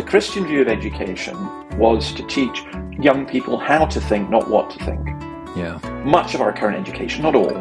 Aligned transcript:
The 0.00 0.06
Christian 0.06 0.46
view 0.46 0.62
of 0.62 0.68
education 0.68 1.36
was 1.76 2.12
to 2.14 2.22
teach 2.26 2.64
young 2.98 3.26
people 3.26 3.58
how 3.58 3.84
to 3.84 4.00
think, 4.00 4.30
not 4.30 4.48
what 4.48 4.70
to 4.70 4.78
think. 4.82 5.06
Yeah. 5.54 5.78
Much 6.06 6.34
of 6.34 6.40
our 6.40 6.54
current 6.54 6.78
education, 6.78 7.22
not 7.22 7.34
all, 7.34 7.52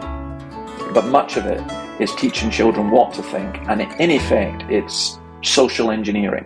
but 0.94 1.06
much 1.08 1.36
of 1.36 1.46
it 1.47 1.62
is 2.02 2.15
teaching 2.15 2.49
children 2.49 2.92
what 2.92 3.13
to 3.15 3.24
think, 3.24 3.58
and 3.67 3.81
in 3.81 4.12
effect, 4.12 4.63
it's 4.72 5.20
social 5.42 5.92
engineering. 5.92 6.46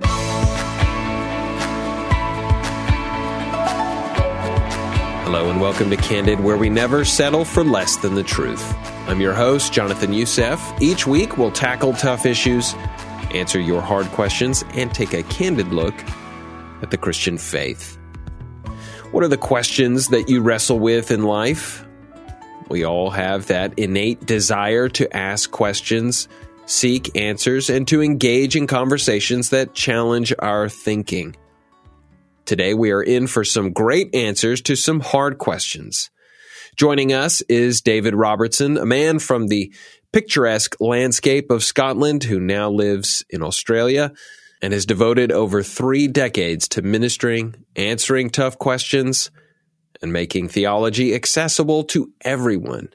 Hello 5.26 5.52
and 5.52 5.62
welcome 5.62 5.92
to 5.92 5.98
Candid, 5.98 6.40
where 6.40 6.58
we 6.58 6.70
never 6.70 7.06
settle 7.06 7.46
for 7.46 7.64
less 7.64 7.98
than 7.98 8.16
the 8.16 8.24
truth. 8.24 8.74
I'm 9.08 9.22
your 9.22 9.34
host, 9.34 9.72
Jonathan 9.72 10.12
Youssef. 10.12 10.60
Each 10.82 11.06
week, 11.06 11.38
we'll 11.38 11.52
tackle 11.52 11.94
tough 11.94 12.26
issues 12.26 12.74
answer 13.34 13.60
your 13.60 13.82
hard 13.82 14.08
questions, 14.08 14.64
and 14.74 14.94
take 14.94 15.14
a 15.14 15.24
candid 15.24 15.68
look 15.70 15.94
at 16.82 16.92
the 16.92 16.98
Christian 16.98 17.38
faith. 17.38 17.98
What 19.12 19.24
are 19.24 19.30
the 19.30 19.38
questions 19.38 20.08
that 20.10 20.30
you 20.30 20.42
wrestle 20.42 20.80
with 20.80 21.12
in 21.12 21.24
life? 21.24 21.86
We 22.70 22.84
all 22.84 23.12
have 23.12 23.48
that 23.48 23.78
innate 23.78 24.26
desire 24.26 24.90
to 24.90 25.16
ask 25.16 25.52
questions, 25.52 26.28
seek 26.66 27.16
answers, 27.16 27.70
and 27.70 27.88
to 27.90 28.02
engage 28.02 28.56
in 28.56 28.68
conversations 28.68 29.50
that 29.52 29.74
challenge 29.74 30.34
our 30.40 30.70
thinking. 30.70 31.36
Today, 32.46 32.74
we 32.74 32.92
are 32.92 33.04
in 33.04 33.28
for 33.28 33.44
some 33.44 33.72
great 33.72 34.14
answers 34.16 34.62
to 34.64 34.76
some 34.76 35.00
hard 35.00 35.38
questions. 35.38 36.10
Joining 36.76 37.14
us 37.14 37.42
is 37.42 37.82
David 37.82 38.16
Robertson, 38.16 38.78
a 38.78 38.86
man 38.86 39.20
from 39.20 39.48
the 39.48 39.72
picturesque 40.14 40.80
landscape 40.80 41.52
of 41.52 41.64
Scotland 41.64 42.24
who 42.24 42.40
now 42.40 42.70
lives 42.70 43.26
in 43.30 43.44
Australia 43.44 44.14
and 44.62 44.72
has 44.72 44.86
devoted 44.86 45.32
over 45.32 45.62
three 45.62 46.08
decades 46.08 46.70
to 46.70 46.82
ministering, 46.82 47.56
answering 47.76 48.30
tough 48.30 48.58
questions, 48.58 49.30
and 50.02 50.14
making 50.14 50.48
theology 50.48 51.14
accessible 51.14 51.84
to 51.84 52.14
everyone. 52.22 52.90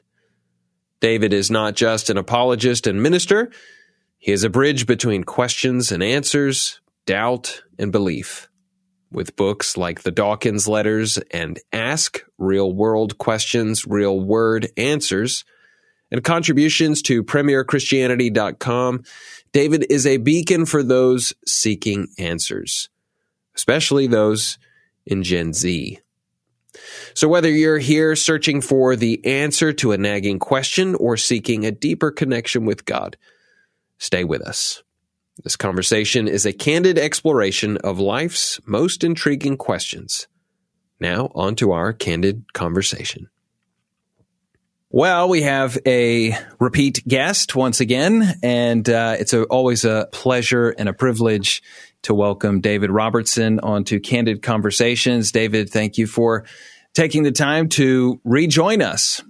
David 0.99 1.33
is 1.33 1.51
not 1.51 1.75
just 1.75 2.09
an 2.09 2.17
apologist 2.17 2.87
and 2.87 3.03
minister, 3.03 3.51
he 4.17 4.33
is 4.33 4.43
a 4.43 4.49
bridge 4.49 4.85
between 4.85 5.23
questions 5.23 5.93
and 5.93 6.03
answers, 6.03 6.81
doubt 7.05 7.63
and 7.77 7.91
belief. 7.91 8.49
With 9.11 9.37
books 9.37 9.77
like 9.77 10.01
the 10.01 10.11
Dawkins 10.11 10.67
Letters 10.67 11.17
and 11.31 11.57
Ask 11.71 12.23
Real 12.37 12.71
World 12.71 13.17
Questions, 13.17 13.87
Real 13.87 14.19
Word 14.19 14.67
Answers, 14.75 15.45
and 16.11 16.23
contributions 16.23 17.01
to 17.03 17.23
premierchristianity.com, 17.23 19.03
David 19.51 19.85
is 19.89 20.05
a 20.05 20.17
beacon 20.17 20.65
for 20.65 20.83
those 20.83 21.33
seeking 21.45 22.07
answers, 22.17 22.89
especially 23.55 24.07
those 24.07 24.57
in 25.05 25.23
Gen 25.23 25.53
Z. 25.53 25.99
So, 27.13 27.27
whether 27.27 27.49
you're 27.49 27.79
here 27.79 28.15
searching 28.15 28.61
for 28.61 28.95
the 28.95 29.25
answer 29.25 29.73
to 29.73 29.91
a 29.91 29.97
nagging 29.97 30.39
question 30.39 30.95
or 30.95 31.17
seeking 31.17 31.65
a 31.65 31.71
deeper 31.71 32.11
connection 32.11 32.65
with 32.65 32.85
God, 32.85 33.17
stay 33.97 34.23
with 34.23 34.41
us. 34.41 34.83
This 35.43 35.55
conversation 35.55 36.27
is 36.27 36.45
a 36.45 36.53
candid 36.53 36.97
exploration 36.97 37.77
of 37.77 37.99
life's 37.99 38.59
most 38.65 39.03
intriguing 39.03 39.57
questions. 39.57 40.27
Now, 40.99 41.31
on 41.33 41.55
to 41.55 41.71
our 41.71 41.93
candid 41.93 42.53
conversation. 42.53 43.29
Well, 44.91 45.29
we 45.29 45.43
have 45.43 45.77
a 45.85 46.35
repeat 46.59 47.03
guest 47.07 47.55
once 47.55 47.79
again, 47.79 48.33
and 48.41 48.89
uh, 48.89 49.17
it's 49.19 49.33
a, 49.33 49.43
always 49.43 49.85
a 49.85 50.09
pleasure 50.11 50.71
and 50.71 50.89
a 50.89 50.93
privilege 50.93 51.61
to 52.01 52.15
welcome 52.15 52.59
David 52.59 52.89
Robertson 52.89 53.59
onto 53.59 53.99
Candid 53.99 54.41
Conversations. 54.41 55.31
David, 55.31 55.69
thank 55.69 55.99
you 55.99 56.07
for 56.07 56.43
taking 56.95 57.21
the 57.21 57.31
time 57.31 57.69
to 57.69 58.19
rejoin 58.23 58.81
us. 58.81 59.21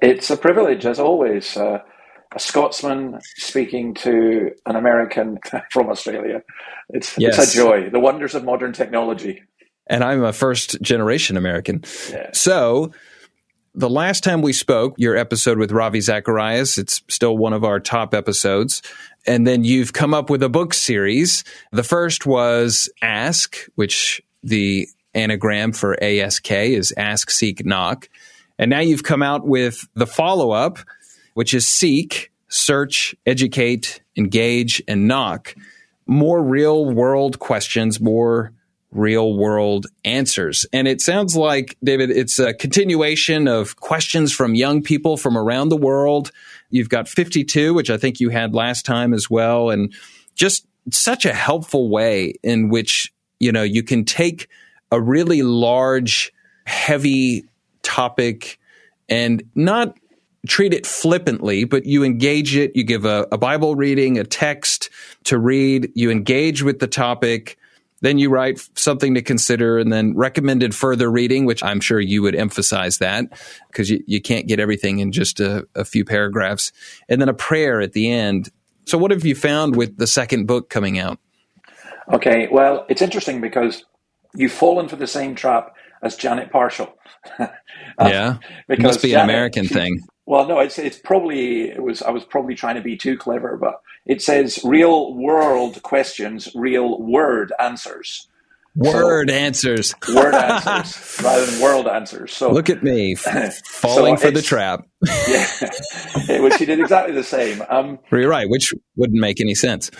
It's 0.00 0.30
a 0.30 0.36
privilege, 0.36 0.86
as 0.86 0.98
always. 0.98 1.58
Uh, 1.58 1.80
a 2.34 2.38
Scotsman 2.38 3.20
speaking 3.36 3.92
to 3.96 4.50
an 4.64 4.76
American 4.76 5.38
from 5.72 5.90
Australia. 5.90 6.40
It's, 6.88 7.18
yes. 7.18 7.38
it's 7.38 7.52
a 7.52 7.54
joy. 7.54 7.90
The 7.90 8.00
wonders 8.00 8.34
of 8.34 8.44
modern 8.44 8.72
technology. 8.72 9.42
And 9.88 10.02
I'm 10.02 10.24
a 10.24 10.32
first 10.32 10.80
generation 10.80 11.36
American. 11.36 11.84
Yeah. 12.10 12.30
So, 12.32 12.92
the 13.76 13.90
last 13.90 14.24
time 14.24 14.40
we 14.40 14.54
spoke, 14.54 14.94
your 14.96 15.16
episode 15.16 15.58
with 15.58 15.70
Ravi 15.70 16.00
Zacharias, 16.00 16.78
it's 16.78 17.02
still 17.08 17.36
one 17.36 17.52
of 17.52 17.62
our 17.62 17.78
top 17.78 18.14
episodes. 18.14 18.80
And 19.26 19.46
then 19.46 19.64
you've 19.64 19.92
come 19.92 20.14
up 20.14 20.30
with 20.30 20.42
a 20.42 20.48
book 20.48 20.72
series. 20.72 21.44
The 21.72 21.82
first 21.82 22.24
was 22.24 22.88
Ask, 23.02 23.58
which 23.74 24.22
the 24.42 24.88
anagram 25.14 25.72
for 25.72 26.02
ASK 26.02 26.50
is 26.50 26.94
Ask, 26.96 27.30
Seek, 27.30 27.66
Knock. 27.66 28.08
And 28.58 28.70
now 28.70 28.80
you've 28.80 29.02
come 29.02 29.22
out 29.22 29.46
with 29.46 29.86
the 29.94 30.06
follow 30.06 30.52
up, 30.52 30.78
which 31.34 31.52
is 31.52 31.68
Seek, 31.68 32.32
Search, 32.48 33.14
Educate, 33.26 34.00
Engage, 34.16 34.82
and 34.88 35.06
Knock. 35.06 35.54
More 36.06 36.42
real 36.42 36.86
world 36.86 37.40
questions, 37.40 38.00
more 38.00 38.52
real 38.92 39.34
world 39.34 39.86
answers. 40.04 40.66
And 40.72 40.88
it 40.88 41.00
sounds 41.00 41.36
like, 41.36 41.76
David, 41.82 42.10
it's 42.10 42.38
a 42.38 42.54
continuation 42.54 43.48
of 43.48 43.76
questions 43.76 44.32
from 44.32 44.54
young 44.54 44.82
people 44.82 45.16
from 45.16 45.36
around 45.36 45.68
the 45.68 45.76
world. 45.76 46.30
You've 46.70 46.88
got 46.88 47.08
52, 47.08 47.74
which 47.74 47.90
I 47.90 47.96
think 47.96 48.20
you 48.20 48.30
had 48.30 48.54
last 48.54 48.86
time 48.86 49.12
as 49.12 49.28
well. 49.30 49.70
And 49.70 49.94
just 50.34 50.66
such 50.90 51.24
a 51.24 51.32
helpful 51.32 51.88
way 51.88 52.34
in 52.42 52.68
which, 52.68 53.12
you 53.40 53.52
know, 53.52 53.62
you 53.62 53.82
can 53.82 54.04
take 54.04 54.48
a 54.90 55.00
really 55.00 55.42
large, 55.42 56.32
heavy 56.64 57.44
topic 57.82 58.58
and 59.08 59.42
not 59.54 59.96
treat 60.46 60.72
it 60.72 60.86
flippantly, 60.86 61.64
but 61.64 61.86
you 61.86 62.04
engage 62.04 62.56
it. 62.56 62.74
You 62.74 62.84
give 62.84 63.04
a, 63.04 63.26
a 63.32 63.38
Bible 63.38 63.74
reading, 63.74 64.18
a 64.18 64.24
text 64.24 64.90
to 65.24 65.38
read, 65.38 65.90
you 65.94 66.10
engage 66.10 66.62
with 66.62 66.78
the 66.78 66.86
topic 66.86 67.58
then 68.00 68.18
you 68.18 68.28
write 68.30 68.60
something 68.74 69.14
to 69.14 69.22
consider 69.22 69.78
and 69.78 69.92
then 69.92 70.14
recommended 70.16 70.74
further 70.74 71.10
reading, 71.10 71.46
which 71.46 71.62
I'm 71.62 71.80
sure 71.80 72.00
you 72.00 72.22
would 72.22 72.34
emphasize 72.34 72.98
that 72.98 73.24
because 73.68 73.90
you, 73.90 74.02
you 74.06 74.20
can't 74.20 74.46
get 74.46 74.60
everything 74.60 74.98
in 74.98 75.12
just 75.12 75.40
a, 75.40 75.66
a 75.74 75.84
few 75.84 76.04
paragraphs. 76.04 76.72
And 77.08 77.20
then 77.20 77.28
a 77.28 77.34
prayer 77.34 77.80
at 77.80 77.92
the 77.92 78.10
end. 78.10 78.50
So, 78.86 78.98
what 78.98 79.10
have 79.10 79.24
you 79.24 79.34
found 79.34 79.76
with 79.76 79.96
the 79.96 80.06
second 80.06 80.46
book 80.46 80.68
coming 80.68 80.98
out? 80.98 81.18
Okay, 82.12 82.48
well, 82.50 82.86
it's 82.88 83.02
interesting 83.02 83.40
because 83.40 83.84
you've 84.34 84.52
fallen 84.52 84.88
for 84.88 84.96
the 84.96 85.08
same 85.08 85.34
trap 85.34 85.74
as 86.02 86.14
Janet 86.14 86.52
Parshall. 86.52 86.92
yeah, 88.00 88.38
because 88.68 88.84
it 88.84 88.86
must 88.86 89.02
be 89.02 89.10
Janet, 89.10 89.24
an 89.24 89.30
American 89.30 89.64
she, 89.64 89.74
thing. 89.74 90.02
Well, 90.26 90.48
no, 90.48 90.58
it's 90.58 90.78
it's 90.78 90.98
probably 90.98 91.70
it 91.70 91.82
was 91.82 92.02
I 92.02 92.10
was 92.10 92.24
probably 92.24 92.56
trying 92.56 92.74
to 92.74 92.80
be 92.80 92.96
too 92.96 93.16
clever, 93.16 93.56
but 93.56 93.80
it 94.04 94.20
says 94.20 94.58
real 94.64 95.14
world 95.14 95.80
questions, 95.82 96.48
real 96.54 97.00
word 97.00 97.52
answers. 97.60 98.28
Word 98.74 99.30
so, 99.30 99.34
answers. 99.34 99.94
word 100.14 100.34
answers 100.34 101.20
rather 101.24 101.46
than 101.46 101.60
world 101.60 101.86
answers. 101.86 102.32
So 102.34 102.50
look 102.50 102.68
at 102.68 102.82
me 102.82 103.14
falling 103.64 104.16
so 104.16 104.26
for 104.26 104.30
the 104.32 104.42
trap. 104.42 104.86
yeah, 105.28 106.40
which 106.40 106.56
he 106.56 106.66
did 106.66 106.80
exactly 106.80 107.14
the 107.14 107.24
same. 107.24 107.62
Um, 107.68 107.98
You're 108.10 108.28
right, 108.28 108.50
which 108.50 108.74
wouldn't 108.96 109.20
make 109.20 109.40
any 109.40 109.54
sense. 109.54 109.90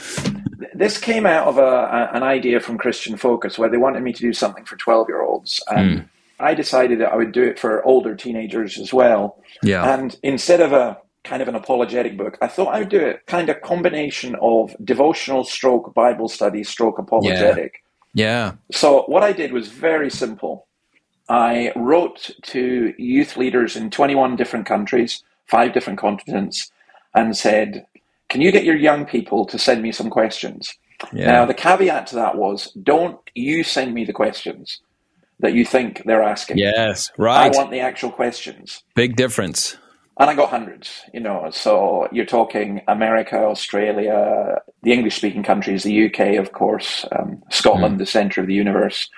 This 0.74 0.98
came 0.98 1.24
out 1.24 1.46
of 1.46 1.56
a, 1.56 1.62
a, 1.62 2.10
an 2.14 2.22
idea 2.22 2.60
from 2.60 2.76
Christian 2.78 3.16
Focus 3.16 3.58
where 3.58 3.70
they 3.70 3.78
wanted 3.78 4.02
me 4.02 4.12
to 4.12 4.20
do 4.20 4.32
something 4.32 4.64
for 4.64 4.76
twelve 4.76 5.08
year 5.08 5.22
olds. 5.22 5.62
And 5.68 6.00
mm 6.00 6.08
I 6.38 6.54
decided 6.54 7.00
that 7.00 7.12
I 7.12 7.16
would 7.16 7.32
do 7.32 7.42
it 7.42 7.58
for 7.58 7.84
older 7.84 8.14
teenagers 8.14 8.78
as 8.78 8.92
well. 8.92 9.42
Yeah. 9.62 9.94
And 9.94 10.16
instead 10.22 10.60
of 10.60 10.72
a 10.72 10.98
kind 11.24 11.42
of 11.42 11.48
an 11.48 11.54
apologetic 11.54 12.16
book, 12.16 12.38
I 12.40 12.46
thought 12.46 12.74
I 12.74 12.80
would 12.80 12.88
do 12.88 13.00
it 13.00 13.26
kind 13.26 13.48
of 13.48 13.60
combination 13.62 14.36
of 14.40 14.74
devotional 14.84 15.44
stroke 15.44 15.94
Bible 15.94 16.28
study 16.28 16.62
stroke 16.62 16.98
apologetic. 16.98 17.82
Yeah. 18.12 18.24
yeah. 18.24 18.52
So 18.70 19.04
what 19.06 19.22
I 19.22 19.32
did 19.32 19.52
was 19.52 19.68
very 19.68 20.10
simple. 20.10 20.66
I 21.28 21.72
wrote 21.74 22.30
to 22.42 22.94
youth 22.98 23.36
leaders 23.36 23.74
in 23.74 23.90
21 23.90 24.36
different 24.36 24.66
countries, 24.66 25.24
five 25.46 25.72
different 25.72 25.98
continents, 25.98 26.70
and 27.14 27.36
said, 27.36 27.86
Can 28.28 28.40
you 28.42 28.52
get 28.52 28.64
your 28.64 28.76
young 28.76 29.06
people 29.06 29.44
to 29.46 29.58
send 29.58 29.82
me 29.82 29.90
some 29.90 30.10
questions? 30.10 30.72
Yeah. 31.12 31.26
Now, 31.26 31.46
the 31.46 31.54
caveat 31.54 32.06
to 32.08 32.14
that 32.16 32.36
was 32.36 32.72
don't 32.82 33.18
you 33.34 33.64
send 33.64 33.92
me 33.92 34.04
the 34.04 34.12
questions 34.12 34.80
that 35.40 35.54
you 35.54 35.64
think 35.64 36.02
they're 36.04 36.22
asking. 36.22 36.58
Yes, 36.58 37.10
right. 37.18 37.52
I 37.52 37.56
want 37.56 37.70
the 37.70 37.80
actual 37.80 38.10
questions. 38.10 38.82
Big 38.94 39.16
difference. 39.16 39.76
And 40.18 40.30
I 40.30 40.34
got 40.34 40.48
hundreds, 40.48 41.02
you 41.12 41.20
know. 41.20 41.50
So 41.50 42.08
you're 42.10 42.24
talking 42.24 42.80
America, 42.88 43.36
Australia, 43.36 44.62
the 44.82 44.92
English 44.92 45.16
speaking 45.16 45.42
countries, 45.42 45.82
the 45.82 46.06
UK, 46.06 46.38
of 46.38 46.52
course, 46.52 47.04
um, 47.12 47.42
Scotland, 47.50 47.96
mm. 47.96 47.98
the 47.98 48.06
center 48.06 48.40
of 48.40 48.46
the 48.46 48.54
universe. 48.54 49.10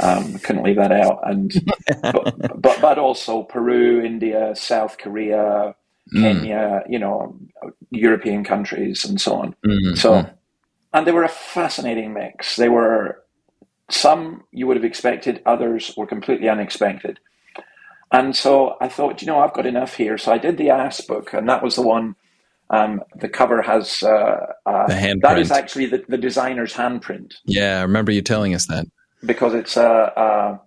Um, 0.00 0.38
couldn't 0.38 0.62
leave 0.64 0.76
that 0.76 0.92
out. 0.92 1.20
And 1.22 1.52
but, 2.02 2.60
but, 2.60 2.80
but 2.80 2.98
also 2.98 3.44
Peru, 3.44 4.02
India, 4.02 4.56
South 4.56 4.98
Korea, 4.98 5.74
mm. 6.12 6.20
Kenya, 6.20 6.82
you 6.88 6.98
know, 6.98 7.38
European 7.90 8.42
countries 8.42 9.04
and 9.04 9.20
so 9.20 9.34
on. 9.34 9.54
Mm-hmm. 9.64 9.94
So, 9.96 10.28
and 10.92 11.06
they 11.06 11.12
were 11.12 11.24
a 11.24 11.28
fascinating 11.28 12.12
mix. 12.12 12.56
They 12.56 12.68
were 12.68 13.22
some 13.92 14.44
you 14.52 14.66
would 14.66 14.76
have 14.76 14.84
expected, 14.84 15.42
others 15.46 15.94
were 15.96 16.06
completely 16.06 16.48
unexpected. 16.48 17.18
And 18.12 18.34
so 18.34 18.76
I 18.80 18.88
thought, 18.88 19.22
you 19.22 19.26
know, 19.26 19.40
I've 19.40 19.52
got 19.52 19.66
enough 19.66 19.94
here. 19.94 20.18
So 20.18 20.32
I 20.32 20.38
did 20.38 20.58
the 20.58 20.70
Ask 20.70 21.06
book, 21.06 21.32
and 21.32 21.48
that 21.48 21.62
was 21.62 21.76
the 21.76 21.82
one. 21.82 22.16
Um, 22.70 23.02
the 23.16 23.28
cover 23.28 23.62
has 23.62 24.02
uh, 24.02 24.46
uh, 24.66 24.86
the 24.86 24.94
handprint. 24.94 25.22
That 25.22 25.38
is 25.38 25.50
actually 25.50 25.86
the, 25.86 26.04
the 26.08 26.18
designer's 26.18 26.72
handprint. 26.72 27.34
Yeah, 27.44 27.78
I 27.78 27.82
remember 27.82 28.12
you 28.12 28.22
telling 28.22 28.54
us 28.54 28.66
that. 28.66 28.86
Because 29.24 29.54
it's 29.54 29.76
uh, 29.76 29.82
uh, 29.82 30.58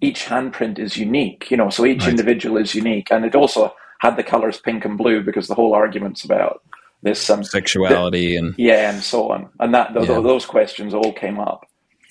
each 0.00 0.26
handprint 0.26 0.78
is 0.78 0.96
unique, 0.96 1.50
you 1.50 1.56
know, 1.56 1.70
so 1.70 1.86
each 1.86 2.02
right. 2.02 2.10
individual 2.10 2.56
is 2.58 2.74
unique, 2.74 3.10
and 3.10 3.24
it 3.24 3.34
also 3.34 3.74
had 4.00 4.16
the 4.16 4.24
colors 4.24 4.60
pink 4.60 4.84
and 4.84 4.98
blue 4.98 5.22
because 5.22 5.46
the 5.46 5.54
whole 5.54 5.74
argument's 5.74 6.24
about 6.24 6.60
this 7.02 7.30
um, 7.30 7.44
sexuality 7.44 8.32
the, 8.32 8.36
and 8.36 8.54
yeah, 8.58 8.90
and 8.90 9.02
so 9.02 9.30
on, 9.30 9.48
and 9.60 9.72
that 9.74 9.90
yeah. 9.94 10.20
those 10.20 10.44
questions 10.44 10.92
all 10.92 11.12
came 11.12 11.38
up. 11.38 11.66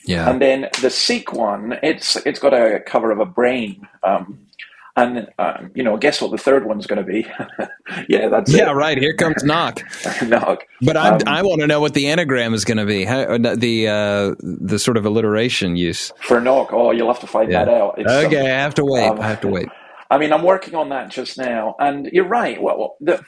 Yeah. 0.06 0.30
And 0.30 0.42
then 0.42 0.70
the 0.82 0.90
Seek 0.90 1.34
one, 1.34 1.78
it's 1.84 2.16
it's 2.26 2.40
got 2.40 2.54
a 2.54 2.80
cover 2.80 3.12
of 3.12 3.20
a 3.20 3.26
brain. 3.26 3.88
Um, 4.04 4.48
and 4.96 5.30
um, 5.40 5.72
you 5.74 5.84
know, 5.84 5.98
guess 5.98 6.22
what 6.22 6.32
the 6.32 6.38
third 6.38 6.66
one's 6.66 6.86
going 6.86 7.04
to 7.04 7.10
be? 7.10 7.26
yeah, 8.10 8.28
that's 8.28 8.52
yeah, 8.52 8.70
it. 8.70 8.74
right. 8.74 8.98
Here 8.98 9.14
comes 9.14 9.44
knock. 9.44 9.82
knock. 10.24 10.66
But 10.82 10.98
I, 10.98 11.10
um, 11.10 11.22
I 11.28 11.42
want 11.44 11.62
to 11.62 11.68
know 11.68 11.80
what 11.80 11.94
the 11.94 12.08
anagram 12.08 12.54
is 12.54 12.66
going 12.66 12.78
to 12.78 12.86
be. 12.86 13.06
How, 13.06 13.38
the 13.38 13.88
uh, 13.88 14.36
the 14.40 14.80
sort 14.80 14.98
of 14.98 15.06
alliteration 15.06 15.76
use 15.76 16.12
for 16.22 16.42
knock. 16.42 16.74
Oh, 16.74 16.92
you'll 16.92 17.12
have 17.12 17.22
to 17.22 17.28
find 17.28 17.52
yeah. 17.52 17.66
that 17.66 17.74
out. 17.74 17.96
It's, 17.98 18.12
okay, 18.12 18.40
um, 18.40 18.46
I 18.46 18.50
have 18.50 18.76
to 18.76 18.86
wait. 18.86 19.10
I 19.10 19.28
have 19.28 19.42
to 19.42 19.48
wait. 19.48 19.70
I 20.10 20.18
mean, 20.18 20.34
I'm 20.34 20.44
working 20.44 20.76
on 20.76 20.90
that 20.90 21.10
just 21.10 21.38
now, 21.38 21.76
and 21.80 22.08
you're 22.08 22.28
right. 22.28 22.62
Well, 22.62 22.98
the, 23.00 23.24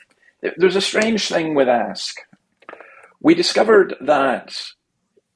there's 0.57 0.75
a 0.75 0.81
strange 0.81 1.29
thing 1.29 1.55
with 1.55 1.69
Ask. 1.69 2.17
We 3.21 3.35
discovered 3.35 3.95
that 4.01 4.53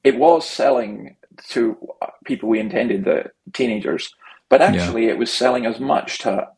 it 0.04 0.18
was 0.18 0.46
selling 0.46 1.16
to 1.48 1.76
people 2.24 2.48
we 2.48 2.60
intended, 2.60 3.04
the 3.04 3.30
teenagers, 3.52 4.12
but 4.48 4.62
actually 4.62 5.06
yeah. 5.06 5.12
it 5.12 5.18
was 5.18 5.32
selling 5.32 5.66
as 5.66 5.80
much 5.80 6.18
to 6.18 6.48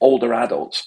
older 0.00 0.34
adults. 0.34 0.86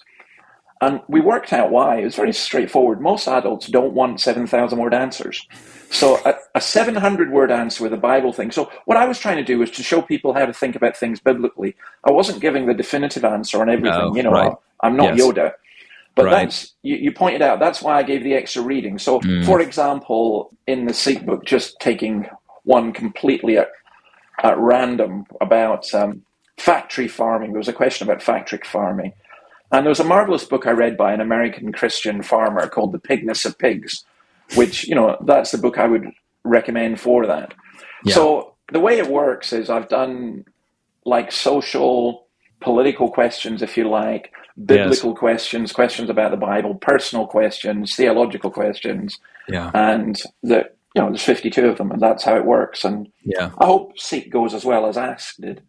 And 0.81 0.99
we 1.07 1.21
worked 1.21 1.53
out 1.53 1.69
why. 1.69 1.97
It 1.97 2.05
was 2.05 2.15
very 2.15 2.33
straightforward. 2.33 3.01
Most 3.01 3.27
adults 3.27 3.67
don't 3.67 3.93
want 3.93 4.19
7,000 4.19 4.79
word 4.79 4.95
answers. 4.95 5.47
So 5.91 6.19
a, 6.25 6.33
a 6.55 6.61
700 6.61 7.31
word 7.31 7.51
answer 7.51 7.83
with 7.83 7.93
a 7.93 7.97
Bible 7.97 8.33
thing. 8.33 8.49
So 8.49 8.71
what 8.85 8.97
I 8.97 9.05
was 9.05 9.19
trying 9.19 9.37
to 9.37 9.43
do 9.43 9.59
was 9.59 9.69
to 9.71 9.83
show 9.83 10.01
people 10.01 10.33
how 10.33 10.47
to 10.47 10.53
think 10.53 10.75
about 10.75 10.97
things 10.97 11.19
biblically. 11.19 11.75
I 12.03 12.11
wasn't 12.11 12.41
giving 12.41 12.65
the 12.65 12.73
definitive 12.73 13.23
answer 13.23 13.61
on 13.61 13.69
everything. 13.69 13.99
No, 13.99 14.15
you 14.15 14.23
know, 14.23 14.31
right. 14.31 14.53
I'm 14.81 14.97
not 14.97 15.15
yes. 15.15 15.23
Yoda. 15.23 15.53
But 16.15 16.25
right. 16.25 16.45
that's 16.45 16.73
you, 16.81 16.97
you, 16.97 17.11
pointed 17.11 17.41
out 17.41 17.59
that's 17.59 17.81
why 17.81 17.97
I 17.97 18.03
gave 18.03 18.23
the 18.23 18.33
extra 18.33 18.61
reading. 18.61 18.99
So, 18.99 19.21
mm. 19.21 19.45
for 19.45 19.61
example, 19.61 20.51
in 20.67 20.85
the 20.85 20.93
Seek 20.93 21.25
book, 21.25 21.45
just 21.45 21.79
taking 21.79 22.27
one 22.63 22.93
completely 22.93 23.57
at, 23.57 23.69
at 24.43 24.57
random 24.57 25.25
about 25.39 25.93
um, 25.93 26.23
factory 26.57 27.07
farming. 27.07 27.51
There 27.51 27.59
was 27.59 27.67
a 27.67 27.73
question 27.73 28.07
about 28.07 28.21
factory 28.21 28.59
farming. 28.63 29.13
And 29.71 29.85
there 29.85 29.89
was 29.91 29.99
a 29.99 30.05
marvelous 30.05 30.43
book 30.43 30.67
I 30.67 30.71
read 30.71 30.97
by 30.97 31.13
an 31.13 31.21
American 31.21 31.71
Christian 31.71 32.23
farmer 32.23 32.67
called 32.67 32.91
The 32.91 32.99
Pigness 32.99 33.45
of 33.45 33.57
Pigs, 33.57 34.03
which, 34.55 34.87
you 34.87 34.95
know, 34.95 35.17
that's 35.25 35.51
the 35.51 35.57
book 35.57 35.77
I 35.77 35.87
would 35.87 36.11
recommend 36.43 36.99
for 36.99 37.25
that. 37.25 37.53
Yeah. 38.03 38.15
So 38.15 38.55
the 38.71 38.79
way 38.79 38.97
it 38.97 39.07
works 39.07 39.53
is 39.53 39.69
I've 39.69 39.87
done 39.87 40.43
like 41.05 41.31
social, 41.31 42.27
political 42.59 43.09
questions, 43.09 43.61
if 43.61 43.77
you 43.77 43.89
like, 43.89 44.33
biblical 44.65 45.11
yes. 45.11 45.19
questions, 45.19 45.71
questions 45.71 46.09
about 46.09 46.31
the 46.31 46.37
Bible, 46.37 46.75
personal 46.75 47.25
questions, 47.25 47.95
theological 47.95 48.51
questions. 48.51 49.19
Yeah. 49.47 49.71
And 49.73 50.21
the 50.43 50.69
you 50.95 51.01
know, 51.01 51.09
there's 51.09 51.23
52 51.23 51.65
of 51.67 51.77
them, 51.77 51.91
and 51.91 52.01
that's 52.01 52.23
how 52.23 52.35
it 52.35 52.45
works. 52.45 52.83
And 52.83 53.07
yeah, 53.23 53.51
I 53.57 53.65
hope 53.65 53.97
Seek 53.97 54.31
goes 54.31 54.53
as 54.53 54.65
well 54.65 54.85
as 54.87 54.97
Ask 54.97 55.37
did. 55.37 55.61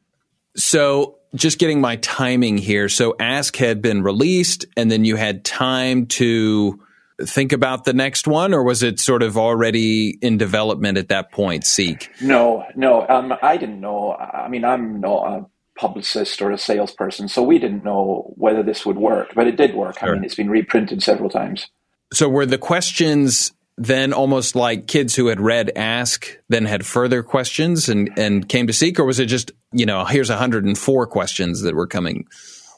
So, 0.57 1.19
just 1.35 1.59
getting 1.59 1.81
my 1.81 1.97
timing 1.97 2.59
here. 2.59 2.89
So, 2.89 3.15
Ask 3.19 3.57
had 3.57 3.81
been 3.81 4.03
released, 4.03 4.67
and 4.77 4.91
then 4.91 5.05
you 5.05 5.17
had 5.17 5.45
time 5.45 6.07
to 6.07 6.81
think 7.25 7.53
about 7.53 7.85
the 7.85 7.93
next 7.93 8.27
one, 8.27 8.53
or 8.53 8.65
was 8.65 8.83
it 8.83 8.99
sort 8.99 9.23
of 9.23 9.39
already 9.39 10.19
in 10.21 10.39
development 10.39 10.99
at 10.99 11.09
that 11.09 11.31
point? 11.31 11.65
Seek? 11.65 12.11
No, 12.21 12.65
no, 12.75 13.07
um, 13.09 13.35
I 13.43 13.57
didn't 13.57 13.81
know. 13.81 14.15
I 14.15 14.49
mean, 14.49 14.65
I'm 14.65 15.01
not 15.01 15.27
a 15.27 15.47
publicist 15.79 16.43
or 16.43 16.51
a 16.51 16.59
salesperson, 16.59 17.29
so 17.29 17.43
we 17.43 17.59
didn't 17.59 17.85
know 17.85 18.33
whether 18.37 18.63
this 18.63 18.85
would 18.85 18.99
work, 18.99 19.33
but 19.35 19.47
it 19.47 19.57
did 19.57 19.75
work. 19.75 20.01
Sure. 20.01 20.11
I 20.11 20.13
mean, 20.15 20.25
it's 20.25 20.35
been 20.35 20.51
reprinted 20.51 21.03
several 21.03 21.31
times. 21.31 21.69
So, 22.13 22.29
were 22.29 22.45
the 22.45 22.59
questions 22.59 23.53
then 23.79 24.13
almost 24.13 24.55
like 24.55 24.87
kids 24.87 25.17
who 25.17 25.27
had 25.27 25.41
read 25.41 25.71
ask 25.77 26.39
then 26.49 26.67
had 26.67 26.85
further 26.85 27.23
questions 27.23 27.89
and 27.89 28.11
and 28.19 28.49
came 28.49 28.67
to 28.67 28.73
seek 28.73 28.99
or 28.99 29.05
was 29.05 29.19
it 29.19 29.27
just 29.27 29.51
you 29.73 29.87
know 29.87 30.05
here's 30.05 30.29
104 30.29 31.07
questions 31.07 31.63
that 31.63 31.75
were 31.75 31.87
coming? 31.87 32.27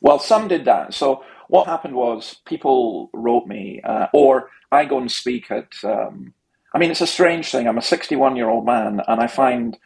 Well 0.01 0.19
some 0.19 0.49
did 0.49 0.65
that. 0.67 0.95
So 0.95 1.25
what 1.49 1.67
happened 1.67 1.95
was 1.95 2.41
people 2.47 3.11
wrote 3.13 3.47
me 3.47 3.81
uh, 3.85 4.07
or 4.13 4.51
i 4.73 4.85
go 4.85 4.99
and 4.99 5.11
speak 5.11 5.51
at 5.51 5.73
um, 5.85 6.33
i 6.75 6.79
mean 6.79 6.91
it's 6.91 7.01
a 7.01 7.07
strange 7.07 7.51
thing. 7.51 7.69
I'm 7.69 7.79
a 7.79 7.83
61 7.83 8.37
year 8.37 8.49
old 8.49 8.65
man 8.65 9.01
and 9.07 9.21
i 9.21 9.27
find 9.27 9.77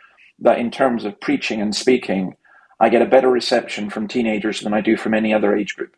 that 0.41 0.59
in 0.59 0.71
terms 0.71 1.05
of 1.05 1.21
preaching 1.21 1.61
and 1.61 1.75
speaking 1.75 2.37
i 2.81 2.89
get 2.89 3.03
a 3.03 3.07
better 3.07 3.31
reception 3.31 3.91
from 3.91 4.07
teenagers 4.07 4.61
than 4.61 4.75
i 4.75 4.81
do 4.81 4.97
from 4.97 5.15
any 5.15 5.33
other 5.33 5.57
age 5.57 5.75
group 5.75 5.97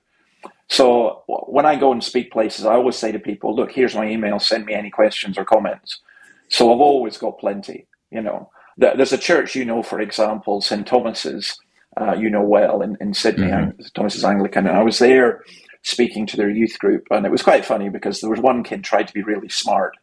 so 0.70 1.24
when 1.26 1.66
I 1.66 1.74
go 1.74 1.90
and 1.90 2.02
speak 2.02 2.30
places, 2.30 2.64
I 2.64 2.74
always 2.74 2.96
say 2.96 3.10
to 3.10 3.18
people, 3.18 3.54
look, 3.54 3.72
here's 3.72 3.96
my 3.96 4.08
email, 4.08 4.38
send 4.38 4.66
me 4.66 4.72
any 4.72 4.88
questions 4.88 5.36
or 5.36 5.44
comments. 5.44 6.00
So 6.48 6.72
I've 6.72 6.80
always 6.80 7.18
got 7.18 7.40
plenty, 7.40 7.88
you 8.10 8.22
know. 8.22 8.50
There's 8.76 9.12
a 9.12 9.18
church 9.18 9.56
you 9.56 9.64
know, 9.64 9.82
for 9.82 10.00
example, 10.00 10.60
St. 10.60 10.86
Thomas's, 10.86 11.58
uh, 12.00 12.14
you 12.14 12.30
know 12.30 12.42
well, 12.42 12.82
in, 12.82 12.96
in 13.00 13.14
Sydney, 13.14 13.48
mm-hmm. 13.48 13.82
Thomas's 13.94 14.24
Anglican. 14.24 14.68
And 14.68 14.76
I 14.76 14.82
was 14.84 15.00
there 15.00 15.44
speaking 15.82 16.24
to 16.26 16.36
their 16.36 16.48
youth 16.48 16.78
group, 16.78 17.08
and 17.10 17.26
it 17.26 17.32
was 17.32 17.42
quite 17.42 17.64
funny 17.64 17.88
because 17.88 18.20
there 18.20 18.30
was 18.30 18.40
one 18.40 18.62
kid 18.62 18.84
tried 18.84 19.08
to 19.08 19.14
be 19.14 19.24
really 19.24 19.48
smart, 19.48 19.96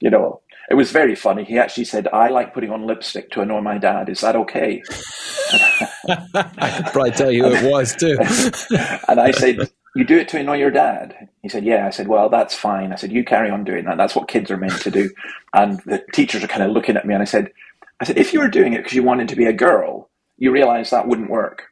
you 0.00 0.08
know. 0.08 0.40
It 0.70 0.74
was 0.74 0.90
very 0.90 1.14
funny. 1.14 1.44
He 1.44 1.58
actually 1.58 1.84
said, 1.84 2.08
I 2.14 2.28
like 2.28 2.54
putting 2.54 2.70
on 2.70 2.86
lipstick 2.86 3.30
to 3.32 3.42
annoy 3.42 3.60
my 3.60 3.76
dad. 3.76 4.08
Is 4.08 4.22
that 4.22 4.36
okay? 4.36 4.82
I 6.08 6.70
could 6.76 6.86
probably 6.86 7.10
tell 7.10 7.30
you 7.30 7.44
it 7.44 7.70
was 7.70 7.94
too. 7.94 8.16
and 9.08 9.20
I 9.20 9.30
said, 9.32 9.70
you 9.94 10.04
do 10.04 10.18
it 10.18 10.28
to 10.28 10.38
annoy 10.38 10.58
your 10.58 10.70
dad? 10.70 11.28
He 11.42 11.48
said, 11.48 11.64
yeah. 11.64 11.86
I 11.86 11.90
said, 11.90 12.08
well, 12.08 12.28
that's 12.28 12.54
fine. 12.54 12.92
I 12.92 12.96
said, 12.96 13.12
you 13.12 13.24
carry 13.24 13.50
on 13.50 13.64
doing 13.64 13.84
that. 13.84 13.96
That's 13.96 14.16
what 14.16 14.28
kids 14.28 14.50
are 14.50 14.56
meant 14.56 14.80
to 14.82 14.90
do. 14.90 15.10
And 15.56 15.78
the 15.86 16.04
teachers 16.12 16.42
are 16.42 16.48
kind 16.48 16.64
of 16.64 16.72
looking 16.72 16.96
at 16.96 17.06
me 17.06 17.14
and 17.14 17.22
I 17.22 17.26
said, 17.26 17.52
I 18.00 18.04
said, 18.04 18.18
if 18.18 18.32
you 18.32 18.40
were 18.40 18.48
doing 18.48 18.72
it 18.72 18.78
because 18.78 18.92
you 18.92 19.04
wanted 19.04 19.28
to 19.28 19.36
be 19.36 19.44
a 19.44 19.52
girl, 19.52 20.10
you 20.36 20.50
realize 20.50 20.90
that 20.90 21.06
wouldn't 21.06 21.30
work. 21.30 21.62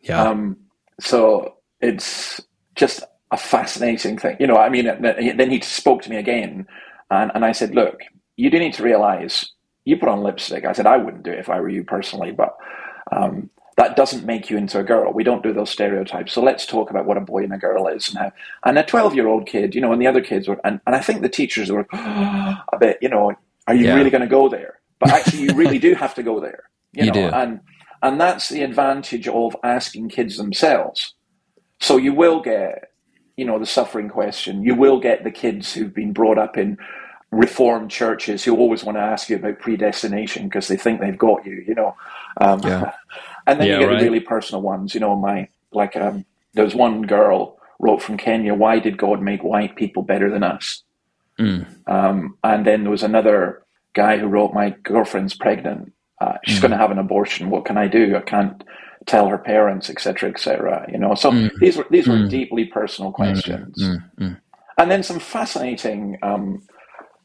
Yeah. 0.00 0.22
Um, 0.22 0.56
so 1.00 1.56
it's 1.82 2.40
just 2.76 3.02
a 3.30 3.36
fascinating 3.36 4.16
thing. 4.16 4.38
You 4.40 4.46
know, 4.46 4.56
I 4.56 4.70
mean, 4.70 4.86
then 4.86 5.50
he 5.50 5.60
spoke 5.60 6.00
to 6.04 6.08
me 6.10 6.16
again 6.16 6.66
and, 7.10 7.30
and 7.34 7.44
I 7.44 7.52
said, 7.52 7.74
look, 7.74 8.00
you 8.36 8.48
do 8.48 8.58
need 8.58 8.72
to 8.74 8.82
realize 8.82 9.52
you 9.84 9.98
put 9.98 10.08
on 10.08 10.22
lipstick. 10.22 10.64
I 10.64 10.72
said, 10.72 10.86
I 10.86 10.96
wouldn't 10.96 11.24
do 11.24 11.32
it 11.32 11.38
if 11.40 11.50
I 11.50 11.60
were 11.60 11.68
you 11.68 11.84
personally, 11.84 12.32
but 12.32 12.56
um, 13.12 13.50
that 13.76 13.96
doesn't 13.96 14.24
make 14.24 14.50
you 14.50 14.56
into 14.56 14.78
a 14.78 14.84
girl. 14.84 15.12
We 15.12 15.24
don't 15.24 15.42
do 15.42 15.52
those 15.52 15.70
stereotypes. 15.70 16.32
So 16.32 16.42
let's 16.42 16.64
talk 16.64 16.90
about 16.90 17.06
what 17.06 17.16
a 17.16 17.20
boy 17.20 17.42
and 17.42 17.52
a 17.52 17.58
girl 17.58 17.88
is 17.88 18.08
and 18.08 18.18
how. 18.18 18.32
And 18.64 18.78
a 18.78 18.84
12 18.84 19.14
year 19.14 19.26
old 19.26 19.46
kid, 19.46 19.74
you 19.74 19.80
know, 19.80 19.92
and 19.92 20.00
the 20.00 20.06
other 20.06 20.20
kids 20.20 20.46
were, 20.48 20.60
and, 20.64 20.80
and 20.86 20.94
I 20.94 21.00
think 21.00 21.22
the 21.22 21.28
teachers 21.28 21.70
were 21.70 21.86
oh, 21.92 22.56
a 22.72 22.78
bit, 22.78 22.98
you 23.02 23.08
know, 23.08 23.32
are 23.66 23.74
you 23.74 23.86
yeah. 23.86 23.94
really 23.94 24.10
going 24.10 24.20
to 24.20 24.28
go 24.28 24.48
there? 24.48 24.78
But 25.00 25.10
actually, 25.10 25.42
you 25.42 25.54
really 25.54 25.78
do 25.78 25.94
have 25.94 26.14
to 26.14 26.22
go 26.22 26.40
there. 26.40 26.64
You, 26.96 27.06
you 27.06 27.10
know, 27.10 27.28
do. 27.28 27.34
and 27.34 27.60
and 28.04 28.20
that's 28.20 28.50
the 28.50 28.62
advantage 28.62 29.26
of 29.26 29.56
asking 29.64 30.10
kids 30.10 30.36
themselves. 30.36 31.14
So 31.80 31.96
you 31.96 32.14
will 32.14 32.40
get, 32.40 32.92
you 33.36 33.44
know, 33.44 33.58
the 33.58 33.66
suffering 33.66 34.08
question. 34.08 34.62
You 34.62 34.76
will 34.76 35.00
get 35.00 35.24
the 35.24 35.32
kids 35.32 35.74
who've 35.74 35.92
been 35.92 36.12
brought 36.12 36.38
up 36.38 36.56
in 36.56 36.78
reformed 37.34 37.90
churches 37.90 38.44
who 38.44 38.56
always 38.56 38.84
want 38.84 38.96
to 38.96 39.02
ask 39.02 39.28
you 39.28 39.36
about 39.36 39.58
predestination 39.58 40.44
because 40.44 40.68
they 40.68 40.76
think 40.76 41.00
they've 41.00 41.18
got 41.18 41.44
you. 41.44 41.64
You 41.66 41.74
know. 41.74 41.96
Um, 42.40 42.60
yeah. 42.62 42.92
And 43.46 43.60
then 43.60 43.66
yeah, 43.66 43.74
you 43.74 43.80
get 43.80 43.88
right. 43.88 43.98
the 43.98 44.04
really 44.06 44.20
personal 44.20 44.62
ones. 44.62 44.94
You 44.94 45.00
know, 45.00 45.14
my 45.16 45.48
like 45.70 45.96
um, 45.96 46.24
there 46.54 46.64
was 46.64 46.74
one 46.74 47.02
girl 47.02 47.58
wrote 47.78 48.00
from 48.00 48.16
Kenya, 48.16 48.54
"Why 48.54 48.78
did 48.78 48.96
God 48.96 49.20
make 49.20 49.44
white 49.44 49.76
people 49.76 50.02
better 50.02 50.30
than 50.30 50.42
us?" 50.42 50.82
Mm. 51.38 51.66
Um, 51.86 52.38
and 52.42 52.66
then 52.66 52.84
there 52.84 52.90
was 52.90 53.02
another 53.02 53.62
guy 53.92 54.16
who 54.16 54.28
wrote, 54.28 54.54
"My 54.54 54.70
girlfriend's 54.82 55.34
pregnant. 55.34 55.92
Uh, 56.22 56.38
she's 56.44 56.56
mm. 56.56 56.62
going 56.62 56.70
to 56.70 56.78
have 56.78 56.90
an 56.90 56.98
abortion. 56.98 57.50
What 57.50 57.66
can 57.66 57.76
I 57.76 57.86
do? 57.86 58.16
I 58.16 58.20
can't." 58.20 58.64
tell 59.06 59.28
her 59.28 59.38
parents, 59.38 59.90
etc., 59.90 60.30
etc. 60.30 60.88
You 60.90 60.98
know, 60.98 61.14
so 61.14 61.30
mm. 61.30 61.50
these 61.60 61.76
were 61.76 61.86
these 61.90 62.06
were 62.06 62.14
mm. 62.14 62.30
deeply 62.30 62.64
personal 62.64 63.12
mm, 63.12 63.14
questions, 63.14 63.76
mm, 64.18 64.40
and 64.78 64.90
then 64.90 65.02
some 65.02 65.18
fascinating 65.18 66.18
um, 66.22 66.62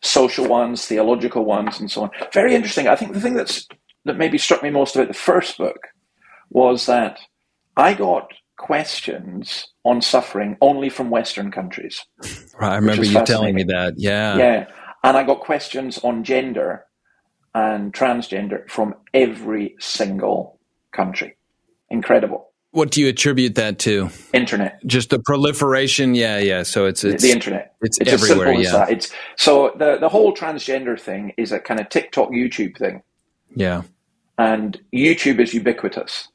social 0.02 0.48
ones, 0.48 0.86
theological 0.86 1.46
ones, 1.46 1.80
and 1.80 1.90
so 1.92 2.04
on. 2.04 2.12
Very 2.34 2.56
interesting. 2.56 2.88
I 2.88 2.96
think 2.96 3.14
the 3.14 3.22
thing 3.22 3.34
that's 3.34 3.68
that 4.06 4.18
maybe 4.18 4.38
struck 4.38 4.64
me 4.64 4.70
most 4.70 4.96
about 4.96 5.08
the 5.08 5.14
first 5.14 5.58
book 5.58 5.88
was 6.50 6.86
that 6.86 7.20
I 7.76 7.94
got 7.94 8.32
questions 8.58 9.68
on 9.86 10.02
suffering 10.02 10.58
only 10.62 10.90
from 10.90 11.10
Western 11.10 11.52
countries. 11.52 12.06
Right, 12.60 12.74
I 12.74 12.76
remember 12.76 13.06
you 13.06 13.24
telling 13.26 13.56
me 13.56 13.64
that. 13.64 13.94
Yeah. 13.98 14.38
Yeah. 14.38 14.66
And 15.04 15.16
I 15.16 15.24
got 15.24 15.40
questions 15.40 15.98
on 16.00 16.24
gender 16.24 16.86
and 17.56 17.94
transgender 17.94 18.70
from 18.70 18.96
every 19.14 19.76
single 19.80 20.60
country. 20.92 21.38
Incredible. 21.90 22.49
What 22.72 22.92
do 22.92 23.02
you 23.02 23.08
attribute 23.08 23.56
that 23.56 23.80
to? 23.80 24.10
Internet. 24.32 24.86
Just 24.86 25.10
the 25.10 25.20
proliferation. 25.20 26.14
Yeah, 26.14 26.38
yeah. 26.38 26.64
So 26.64 26.86
it's, 26.86 27.04
it's 27.04 27.24
the 27.24 27.32
internet. 27.32 27.76
It's, 27.82 27.98
it's 28.00 28.12
everywhere. 28.12 28.54
Yeah. 28.54 28.72
That. 28.72 28.92
It's 28.92 29.12
so 29.38 29.74
the 29.78 29.98
the 29.98 30.10
whole 30.10 30.36
transgender 30.36 31.00
thing 31.00 31.34
is 31.38 31.52
a 31.52 31.60
kind 31.60 31.80
of 31.80 31.90
TikTok, 31.90 32.30
YouTube 32.30 32.78
thing. 32.78 33.02
Yeah. 33.56 33.84
And 34.38 34.80
YouTube 34.94 35.40
is 35.40 35.54
ubiquitous. 35.54 36.28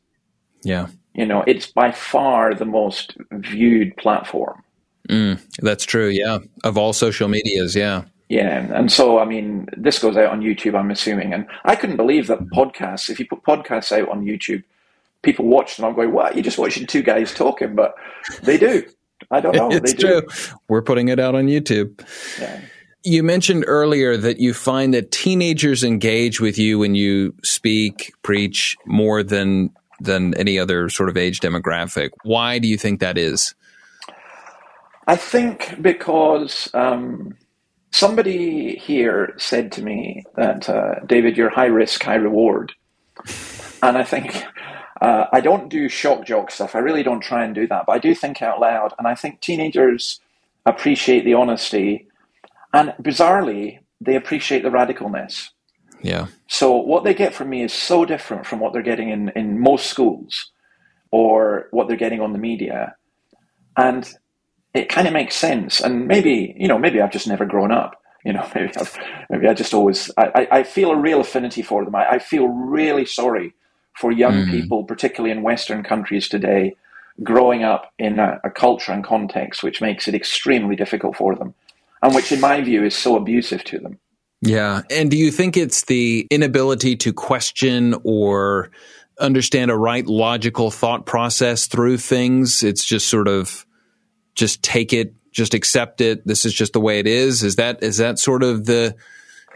Yeah. 0.64 0.88
You 1.14 1.26
know, 1.26 1.44
it's 1.46 1.66
by 1.66 1.92
far 1.92 2.54
the 2.54 2.64
most 2.64 3.16
viewed 3.30 3.96
platform. 3.96 4.60
Mm, 5.08 5.40
that's 5.60 5.84
true. 5.84 6.08
Yeah. 6.08 6.38
Of 6.64 6.76
all 6.76 6.92
social 6.92 7.28
medias. 7.28 7.76
Yeah. 7.76 8.04
Yeah, 8.30 8.66
and 8.74 8.90
so 8.90 9.18
I 9.18 9.26
mean, 9.26 9.68
this 9.76 9.98
goes 9.98 10.16
out 10.16 10.32
on 10.32 10.40
YouTube. 10.40 10.74
I'm 10.76 10.90
assuming, 10.90 11.34
and 11.34 11.46
I 11.64 11.76
couldn't 11.76 11.98
believe 11.98 12.26
that 12.28 12.40
podcasts. 12.46 13.10
If 13.10 13.20
you 13.20 13.26
put 13.26 13.42
podcasts 13.42 13.92
out 13.92 14.08
on 14.08 14.24
YouTube, 14.24 14.64
people 15.24 15.46
watch 15.46 15.76
them. 15.76 15.86
I'm 15.86 15.94
going, 15.94 16.12
"What? 16.12 16.34
You're 16.34 16.44
just 16.44 16.58
watching 16.58 16.86
two 16.86 17.02
guys 17.02 17.34
talking?" 17.34 17.74
But 17.74 17.94
they 18.42 18.56
do. 18.58 18.84
I 19.30 19.40
don't 19.40 19.56
know. 19.56 19.70
it's 19.70 19.92
they 19.92 19.96
do. 19.98 20.20
true. 20.20 20.56
We're 20.68 20.82
putting 20.82 21.08
it 21.08 21.18
out 21.18 21.34
on 21.34 21.46
YouTube. 21.46 22.06
Yeah. 22.40 22.60
You 23.06 23.22
mentioned 23.22 23.64
earlier 23.66 24.16
that 24.16 24.38
you 24.40 24.54
find 24.54 24.94
that 24.94 25.10
teenagers 25.10 25.84
engage 25.84 26.40
with 26.40 26.56
you 26.56 26.78
when 26.78 26.94
you 26.94 27.34
speak, 27.42 28.12
preach 28.22 28.76
more 28.86 29.22
than 29.22 29.70
than 30.00 30.34
any 30.34 30.58
other 30.58 30.88
sort 30.88 31.08
of 31.08 31.16
age 31.16 31.40
demographic. 31.40 32.10
Why 32.24 32.58
do 32.58 32.66
you 32.68 32.76
think 32.76 33.00
that 33.00 33.18
is? 33.18 33.54
I 35.06 35.16
think 35.16 35.80
because 35.82 36.70
um, 36.74 37.36
somebody 37.92 38.76
here 38.76 39.34
said 39.36 39.70
to 39.72 39.82
me 39.82 40.24
that 40.36 40.68
uh, 40.68 41.00
David, 41.06 41.36
you're 41.36 41.50
high 41.50 41.66
risk, 41.66 42.02
high 42.02 42.14
reward, 42.14 42.72
and 43.82 43.98
I 43.98 44.02
think 44.02 44.44
uh, 45.00 45.26
I 45.32 45.40
don't 45.40 45.68
do 45.68 45.88
shock 45.88 46.24
jock 46.24 46.50
stuff. 46.50 46.74
I 46.74 46.78
really 46.78 47.02
don't 47.02 47.20
try 47.20 47.44
and 47.44 47.54
do 47.54 47.66
that, 47.68 47.84
but 47.86 47.92
I 47.92 47.98
do 47.98 48.14
think 48.14 48.42
out 48.42 48.60
loud, 48.60 48.94
and 48.98 49.06
I 49.06 49.14
think 49.14 49.40
teenagers 49.40 50.20
appreciate 50.66 51.24
the 51.24 51.34
honesty, 51.34 52.06
and 52.72 52.94
bizarrely, 53.02 53.80
they 54.00 54.16
appreciate 54.16 54.62
the 54.62 54.70
radicalness. 54.70 55.50
Yeah. 56.02 56.26
So 56.48 56.76
what 56.76 57.04
they 57.04 57.14
get 57.14 57.34
from 57.34 57.48
me 57.48 57.62
is 57.62 57.72
so 57.72 58.04
different 58.04 58.46
from 58.46 58.60
what 58.60 58.72
they're 58.72 58.82
getting 58.82 59.08
in, 59.08 59.30
in 59.30 59.58
most 59.58 59.86
schools 59.86 60.50
or 61.10 61.68
what 61.70 61.88
they're 61.88 61.96
getting 61.96 62.20
on 62.20 62.32
the 62.32 62.38
media. 62.38 62.94
And 63.76 64.12
it 64.74 64.90
kind 64.90 65.06
of 65.06 65.14
makes 65.14 65.34
sense. 65.34 65.80
And 65.80 66.06
maybe, 66.06 66.54
you 66.58 66.68
know, 66.68 66.78
maybe 66.78 67.00
I've 67.00 67.10
just 67.10 67.26
never 67.26 67.46
grown 67.46 67.72
up. 67.72 68.02
You 68.22 68.34
know, 68.34 68.46
maybe, 68.54 68.70
I've, 68.76 68.98
maybe 69.30 69.48
I 69.48 69.54
just 69.54 69.72
always, 69.72 70.10
I, 70.18 70.46
I 70.50 70.62
feel 70.62 70.90
a 70.90 70.96
real 70.96 71.20
affinity 71.20 71.62
for 71.62 71.84
them. 71.84 71.94
I, 71.94 72.10
I 72.10 72.18
feel 72.18 72.48
really 72.48 73.06
sorry 73.06 73.54
for 73.94 74.12
young 74.12 74.46
mm. 74.46 74.50
people, 74.50 74.84
particularly 74.84 75.30
in 75.30 75.42
Western 75.42 75.82
countries 75.82 76.28
today, 76.28 76.76
growing 77.22 77.62
up 77.62 77.92
in 77.98 78.18
a, 78.18 78.40
a 78.44 78.50
culture 78.50 78.92
and 78.92 79.04
context 79.04 79.62
which 79.62 79.80
makes 79.80 80.08
it 80.08 80.14
extremely 80.14 80.74
difficult 80.74 81.16
for 81.16 81.34
them 81.36 81.54
and 82.02 82.14
which, 82.14 82.32
in 82.32 82.40
my 82.40 82.60
view, 82.60 82.84
is 82.84 82.94
so 82.94 83.16
abusive 83.16 83.64
to 83.64 83.78
them. 83.78 83.98
Yeah. 84.42 84.82
And 84.90 85.10
do 85.10 85.16
you 85.16 85.30
think 85.30 85.56
it's 85.56 85.84
the 85.84 86.26
inability 86.30 86.96
to 86.96 87.14
question 87.14 87.94
or 88.04 88.70
understand 89.18 89.70
a 89.70 89.76
right 89.76 90.06
logical 90.06 90.70
thought 90.70 91.06
process 91.06 91.66
through 91.66 91.96
things? 91.98 92.62
It's 92.62 92.84
just 92.84 93.08
sort 93.08 93.26
of 93.26 93.64
just 94.34 94.62
take 94.62 94.92
it, 94.92 95.14
just 95.32 95.54
accept 95.54 96.02
it. 96.02 96.26
This 96.26 96.44
is 96.44 96.52
just 96.52 96.74
the 96.74 96.80
way 96.80 96.98
it 96.98 97.06
is. 97.06 97.42
Is 97.42 97.56
that 97.56 97.82
is 97.82 97.96
that 97.96 98.18
sort 98.18 98.42
of 98.42 98.66
the 98.66 98.94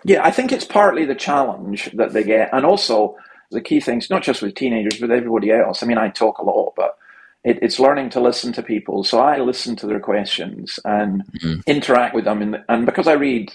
Yeah, 0.04 0.24
I 0.24 0.30
think 0.30 0.52
it's 0.52 0.64
partly 0.64 1.04
the 1.04 1.14
challenge 1.14 1.90
that 1.94 2.14
they 2.14 2.24
get 2.24 2.48
and 2.54 2.64
also 2.64 3.16
the 3.50 3.60
key 3.60 3.80
things, 3.80 4.10
not 4.10 4.22
just 4.22 4.42
with 4.42 4.54
teenagers, 4.54 4.98
but 4.98 5.10
everybody 5.10 5.50
else. 5.50 5.82
I 5.82 5.86
mean, 5.86 5.98
I 5.98 6.08
talk 6.08 6.38
a 6.38 6.44
lot, 6.44 6.74
but 6.76 6.98
it, 7.44 7.58
it's 7.62 7.80
learning 7.80 8.10
to 8.10 8.20
listen 8.20 8.52
to 8.54 8.62
people. 8.62 9.04
So 9.04 9.18
I 9.20 9.38
listen 9.38 9.76
to 9.76 9.86
their 9.86 10.00
questions 10.00 10.78
and 10.84 11.24
mm-hmm. 11.26 11.60
interact 11.66 12.14
with 12.14 12.24
them. 12.24 12.50
The, 12.50 12.64
and 12.68 12.84
because 12.84 13.06
I 13.06 13.12
read 13.12 13.52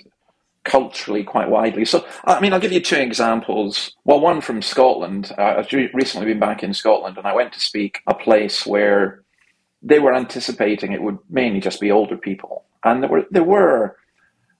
culturally 0.63 1.23
quite 1.23 1.49
widely. 1.49 1.85
So, 1.85 2.05
I 2.23 2.39
mean, 2.39 2.53
I'll 2.53 2.59
give 2.59 2.71
you 2.71 2.79
two 2.79 2.95
examples. 2.95 3.95
Well, 4.05 4.19
one 4.19 4.41
from 4.41 4.61
Scotland. 4.61 5.33
Uh, 5.37 5.55
I've 5.57 5.71
recently 5.93 6.25
been 6.25 6.39
back 6.39 6.63
in 6.63 6.73
Scotland 6.73 7.17
and 7.17 7.27
I 7.27 7.35
went 7.35 7.53
to 7.53 7.59
speak 7.59 8.01
a 8.07 8.13
place 8.13 8.65
where 8.65 9.23
they 9.81 9.99
were 9.99 10.15
anticipating 10.15 10.93
it 10.93 11.01
would 11.01 11.19
mainly 11.29 11.59
just 11.59 11.81
be 11.81 11.91
older 11.91 12.15
people. 12.15 12.63
And 12.83 13.03
there 13.03 13.09
were, 13.09 13.25
there 13.29 13.43
were 13.43 13.97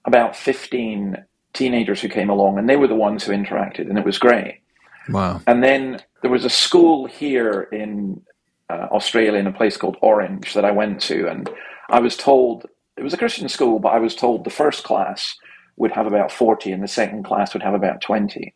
about 0.04 0.36
15 0.36 1.24
teenagers 1.54 2.02
who 2.02 2.08
came 2.08 2.28
along 2.28 2.58
and 2.58 2.68
they 2.68 2.76
were 2.76 2.88
the 2.88 2.94
ones 2.94 3.24
who 3.24 3.32
interacted 3.32 3.88
and 3.88 3.98
it 3.98 4.04
was 4.04 4.18
great. 4.18 4.60
Wow. 5.08 5.40
And 5.46 5.62
then 5.62 6.02
there 6.22 6.30
was 6.30 6.44
a 6.44 6.50
school 6.50 7.06
here 7.06 7.62
in 7.72 8.22
uh, 8.70 8.88
Australia 8.90 9.38
in 9.38 9.46
a 9.46 9.52
place 9.52 9.76
called 9.76 9.96
Orange 10.00 10.54
that 10.54 10.64
I 10.64 10.70
went 10.70 11.00
to 11.02 11.28
and 11.28 11.50
I 11.90 12.00
was 12.00 12.16
told 12.16 12.66
it 12.96 13.02
was 13.02 13.12
a 13.12 13.18
Christian 13.18 13.48
school, 13.48 13.78
but 13.78 13.92
I 13.92 13.98
was 13.98 14.14
told 14.14 14.44
the 14.44 14.50
first 14.50 14.84
class 14.84 15.36
would 15.76 15.90
have 15.92 16.06
about 16.06 16.30
40 16.30 16.70
and 16.70 16.82
the 16.82 16.88
second 16.88 17.24
class 17.24 17.52
would 17.52 17.62
have 17.62 17.74
about 17.74 18.00
20. 18.00 18.54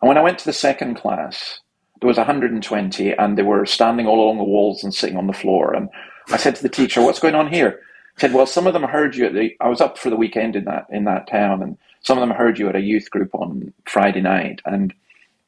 And 0.00 0.08
when 0.08 0.18
I 0.18 0.22
went 0.22 0.38
to 0.40 0.44
the 0.44 0.52
second 0.52 0.96
class, 0.96 1.60
there 2.00 2.08
was 2.08 2.16
120 2.16 3.12
and 3.12 3.38
they 3.38 3.42
were 3.42 3.66
standing 3.66 4.06
all 4.06 4.24
along 4.24 4.38
the 4.38 4.44
walls 4.44 4.82
and 4.82 4.94
sitting 4.94 5.16
on 5.16 5.26
the 5.26 5.32
floor. 5.32 5.74
And 5.74 5.88
I 6.30 6.36
said 6.36 6.56
to 6.56 6.62
the 6.62 6.68
teacher, 6.68 7.02
what's 7.02 7.20
going 7.20 7.34
on 7.34 7.52
here? 7.52 7.80
He 8.16 8.20
said, 8.20 8.32
well, 8.32 8.46
some 8.46 8.66
of 8.66 8.72
them 8.72 8.82
heard 8.82 9.14
you 9.14 9.26
at 9.26 9.34
the, 9.34 9.56
I 9.60 9.68
was 9.68 9.80
up 9.80 9.96
for 9.96 10.10
the 10.10 10.16
weekend 10.16 10.56
in 10.56 10.64
that, 10.64 10.86
in 10.90 11.04
that 11.04 11.28
town 11.28 11.62
and 11.62 11.78
some 12.00 12.18
of 12.18 12.26
them 12.26 12.36
heard 12.36 12.58
you 12.58 12.68
at 12.68 12.76
a 12.76 12.80
youth 12.80 13.10
group 13.10 13.34
on 13.34 13.72
Friday 13.86 14.20
night 14.20 14.60
and 14.64 14.92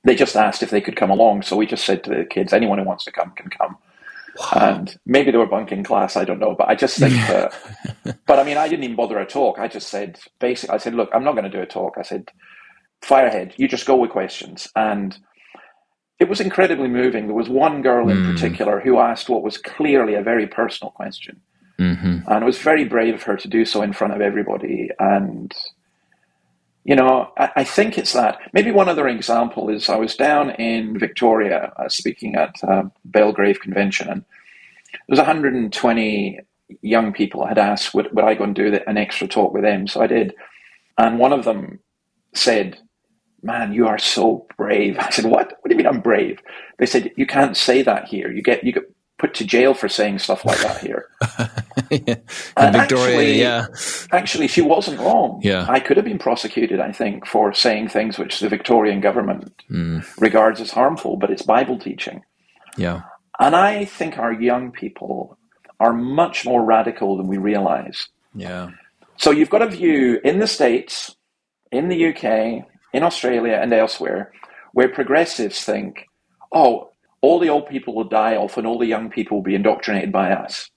they 0.05 0.15
just 0.15 0.37
asked 0.37 0.63
if 0.63 0.71
they 0.71 0.81
could 0.81 0.97
come 0.97 1.11
along. 1.11 1.43
So 1.43 1.57
we 1.57 1.67
just 1.67 1.85
said 1.85 2.05
to 2.05 2.11
the 2.11 2.25
kids, 2.25 2.53
anyone 2.53 2.79
who 2.79 2.85
wants 2.85 3.05
to 3.05 3.13
come 3.13 3.33
can 3.33 3.51
come. 3.51 3.77
Wow. 4.39 4.51
And 4.55 4.99
maybe 5.07 5.31
they 5.31 5.39
were 5.39 5.47
bunking 5.47 5.85
class, 5.85 6.17
I 6.17 6.25
don't 6.25 6.39
know. 6.39 6.55
But 6.57 6.69
I 6.69 6.75
just 6.75 6.99
think 6.99 7.15
that, 7.29 7.53
but 8.27 8.39
I 8.39 8.45
mean, 8.45 8.57
I 8.57 8.69
didn't 8.69 8.85
even 8.85 8.97
bother 8.97 9.19
a 9.19 9.27
talk. 9.27 9.59
I 9.59 9.69
just 9.69 9.89
said, 9.89 10.19
basically, 10.39 10.75
I 10.75 10.79
said, 10.79 10.95
look, 10.95 11.11
I'm 11.13 11.25
not 11.25 11.33
going 11.33 11.45
to 11.45 11.51
do 11.51 11.63
a 11.63 11.67
talk. 11.67 11.97
I 11.99 12.03
said, 12.03 12.31
fire 13.03 13.27
ahead, 13.27 13.55
you 13.57 13.69
just 13.69 13.87
go 13.87 13.97
with 13.97 14.11
questions. 14.11 14.69
And 14.77 15.19
it 16.19 16.29
was 16.29 16.41
incredibly 16.41 16.89
moving. 16.89 17.27
There 17.27 17.35
was 17.35 17.49
one 17.49 17.83
girl 17.83 18.09
in 18.09 18.19
mm. 18.19 18.33
particular 18.33 18.81
who 18.81 18.99
asked 18.99 19.29
what 19.29 19.43
was 19.43 19.59
clearly 19.59 20.15
a 20.15 20.23
very 20.23 20.47
personal 20.47 20.91
question. 20.93 21.41
Mm-hmm. 21.79 22.31
And 22.31 22.43
it 22.43 22.47
was 22.47 22.59
very 22.59 22.85
brave 22.85 23.15
of 23.15 23.23
her 23.23 23.37
to 23.37 23.49
do 23.49 23.65
so 23.65 23.81
in 23.81 23.95
front 23.95 24.15
of 24.15 24.21
everybody. 24.21 24.91
And, 24.99 25.53
you 26.85 26.97
know, 26.97 27.33
I, 27.39 27.51
I 27.57 27.65
think 27.65 27.99
it's 27.99 28.13
that. 28.15 28.39
Maybe 28.53 28.71
one 28.73 28.89
other 28.89 29.09
example 29.09 29.69
is 29.71 29.89
I 29.89 29.97
was 29.97 30.17
down 30.17 30.51
in 30.53 30.99
Victoria 30.99 31.73
uh, 31.79 31.89
speaking 31.89 32.37
at 32.37 32.57
uh, 32.67 32.85
Belgrave 33.05 33.61
Convention, 33.61 34.09
and 34.09 34.23
there 34.95 35.01
was 35.09 35.19
120 35.19 36.41
young 36.83 37.13
people 37.13 37.47
had 37.47 37.59
asked, 37.59 37.95
would, 37.95 38.15
would 38.15 38.25
I 38.25 38.35
go 38.35 38.45
and 38.45 38.55
do 38.55 38.79
an 38.87 38.99
extra 38.99 39.29
talk 39.29 39.53
with 39.53 39.63
them? 39.63 39.89
So 39.89 40.01
I 40.03 40.07
did. 40.07 40.35
And 40.99 41.19
one 41.19 41.33
of 41.33 41.45
them 41.45 41.81
said, 42.35 42.79
man, 43.43 43.73
you 43.73 43.87
are 43.89 43.99
so 43.99 44.47
brave. 44.57 44.99
I 45.01 45.11
said, 45.11 45.27
what? 45.27 45.49
What 45.61 45.69
do 45.69 45.71
you 45.71 45.77
mean 45.79 45.87
I'm 45.87 46.01
brave? 46.01 46.41
They 46.79 46.87
said, 46.87 47.13
you 47.17 47.27
can't 47.27 47.57
say 47.57 47.83
that 47.83 48.07
here. 48.07 48.33
You 48.33 48.43
get, 48.43 48.65
you 48.65 48.73
get 48.73 48.85
put 49.21 49.35
to 49.35 49.45
jail 49.45 49.75
for 49.75 49.89
saying 49.89 50.19
stuff 50.19 50.45
like 50.45 50.59
that 50.61 50.81
here. 50.81 51.09
yeah. 51.91 52.17
And 52.57 52.75
Victoria, 52.75 52.81
actually, 52.81 53.41
yeah. 53.41 53.67
Actually, 54.13 54.49
she 54.49 54.63
wasn't 54.63 54.99
wrong. 54.99 55.41
Yeah. 55.43 55.67
I 55.69 55.79
could 55.79 55.97
have 55.97 56.07
been 56.07 56.19
prosecuted, 56.19 56.81
I 56.81 56.91
think, 56.91 57.27
for 57.27 57.53
saying 57.53 57.89
things 57.89 58.19
which 58.19 58.41
the 58.41 58.49
Victorian 58.49 59.01
government 59.01 59.53
mm. 59.71 60.05
regards 60.19 60.61
as 60.61 60.71
harmful, 60.71 61.17
but 61.17 61.31
it's 61.31 61.43
Bible 61.43 61.79
teaching. 61.79 62.23
Yeah. 62.77 63.03
And 63.39 63.55
I 63.55 63.85
think 63.85 64.19
our 64.19 64.33
young 64.33 64.73
people 64.73 65.37
are 65.79 65.93
much 65.93 66.45
more 66.45 66.65
radical 66.65 67.17
than 67.17 67.27
we 67.27 67.39
realize. 67.39 68.09
Yeah. 68.35 68.71
So 69.17 69.31
you've 69.31 69.51
got 69.51 69.63
a 69.63 69.69
view 69.69 70.19
in 70.25 70.39
the 70.39 70.47
States, 70.47 71.15
in 71.71 71.89
the 71.89 72.07
UK, 72.07 72.67
in 72.93 73.03
Australia, 73.03 73.59
and 73.61 73.73
elsewhere 73.73 74.33
where 74.73 74.89
progressives 74.89 75.65
think, 75.65 76.07
oh, 76.53 76.90
all 77.23 77.39
the 77.39 77.49
old 77.49 77.69
people 77.69 77.95
will 77.95 78.05
die 78.05 78.37
off 78.37 78.57
and 78.57 78.67
all 78.67 78.79
the 78.79 78.87
young 78.87 79.11
people 79.11 79.39
will 79.39 79.45
be 79.45 79.55
indoctrinated 79.55 80.13
by 80.13 80.33
us. 80.33 80.71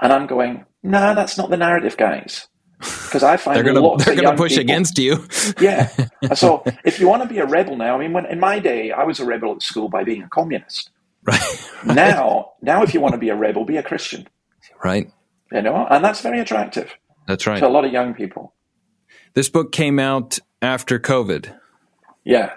And 0.00 0.12
I'm 0.12 0.26
going, 0.26 0.64
nah, 0.82 1.14
that's 1.14 1.36
not 1.38 1.50
the 1.50 1.56
narrative, 1.56 1.96
guys. 1.96 2.48
Because 2.78 3.22
I 3.22 3.36
find 3.36 3.56
they're 3.56 3.64
going 3.64 3.98
to 3.98 4.04
they're 4.04 4.14
going 4.14 4.28
to 4.28 4.36
push 4.36 4.52
people, 4.52 4.62
against 4.62 4.98
you. 4.98 5.26
yeah. 5.60 5.88
So 6.34 6.64
if 6.84 7.00
you 7.00 7.08
want 7.08 7.22
to 7.22 7.28
be 7.28 7.38
a 7.38 7.46
rebel 7.46 7.76
now, 7.76 7.96
I 7.96 7.98
mean, 7.98 8.12
when 8.12 8.26
in 8.26 8.40
my 8.40 8.58
day, 8.58 8.92
I 8.92 9.04
was 9.04 9.20
a 9.20 9.24
rebel 9.24 9.52
at 9.52 9.62
school 9.62 9.88
by 9.88 10.04
being 10.04 10.22
a 10.22 10.28
communist. 10.28 10.90
Right. 11.22 11.40
right. 11.84 11.94
Now, 11.94 12.52
now, 12.60 12.82
if 12.82 12.92
you 12.92 13.00
want 13.00 13.12
to 13.12 13.18
be 13.18 13.30
a 13.30 13.36
rebel, 13.36 13.64
be 13.64 13.76
a 13.76 13.82
Christian. 13.82 14.26
Right. 14.82 15.10
You 15.52 15.62
know, 15.62 15.86
and 15.88 16.04
that's 16.04 16.20
very 16.20 16.40
attractive. 16.40 16.90
That's 17.26 17.46
right. 17.46 17.58
To 17.58 17.66
a 17.66 17.68
lot 17.68 17.84
of 17.84 17.92
young 17.92 18.14
people. 18.14 18.52
This 19.34 19.48
book 19.48 19.72
came 19.72 19.98
out 19.98 20.38
after 20.60 20.98
COVID. 20.98 21.54
Yeah. 22.24 22.52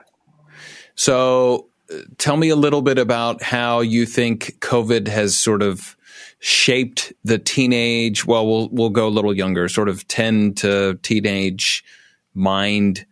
So 0.96 1.70
tell 2.18 2.38
me 2.38 2.50
a 2.50 2.56
little 2.56 2.82
bit 2.82 2.98
about 2.98 3.42
how 3.42 3.82
you 3.82 4.06
think 4.06 4.58
COVID 4.60 5.08
has 5.08 5.38
sort 5.38 5.62
of 5.62 5.96
shaped 6.40 7.14
the 7.24 7.38
teenage. 7.38 8.26
Well, 8.26 8.48
we'll 8.48 8.70
we'll 8.70 8.90
go 8.90 9.08
a 9.08 9.10
little 9.10 9.36
younger, 9.36 9.68
sort 9.70 9.90
of 9.90 10.08
ten 10.08 10.54
to 10.56 10.96
teenage 11.02 11.84
mind, 12.34 13.06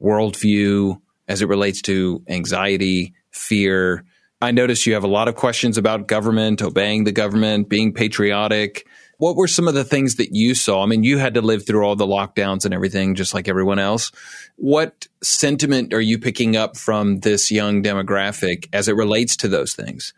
worldview, 0.00 1.00
as 1.28 1.42
it 1.42 1.48
relates 1.48 1.82
to 1.82 2.22
anxiety, 2.28 3.14
fear. 3.30 4.04
I 4.42 4.52
notice 4.52 4.86
you 4.86 4.94
have 4.94 5.04
a 5.04 5.08
lot 5.08 5.28
of 5.28 5.34
questions 5.34 5.76
about 5.76 6.08
government, 6.08 6.62
obeying 6.62 7.04
the 7.04 7.12
government, 7.12 7.68
being 7.68 7.92
patriotic. 7.92 8.86
What 9.20 9.36
were 9.36 9.48
some 9.48 9.68
of 9.68 9.74
the 9.74 9.84
things 9.84 10.16
that 10.16 10.34
you 10.34 10.54
saw? 10.54 10.82
I 10.82 10.86
mean, 10.86 11.04
you 11.04 11.18
had 11.18 11.34
to 11.34 11.42
live 11.42 11.66
through 11.66 11.84
all 11.84 11.94
the 11.94 12.06
lockdowns 12.06 12.64
and 12.64 12.72
everything, 12.72 13.14
just 13.14 13.34
like 13.34 13.48
everyone 13.48 13.78
else. 13.78 14.10
What 14.56 15.08
sentiment 15.22 15.92
are 15.92 16.00
you 16.00 16.18
picking 16.18 16.56
up 16.56 16.74
from 16.74 17.20
this 17.20 17.50
young 17.50 17.82
demographic 17.82 18.66
as 18.72 18.88
it 18.88 18.96
relates 18.96 19.36
to 19.36 19.48
those 19.48 19.74
things? 19.74 20.14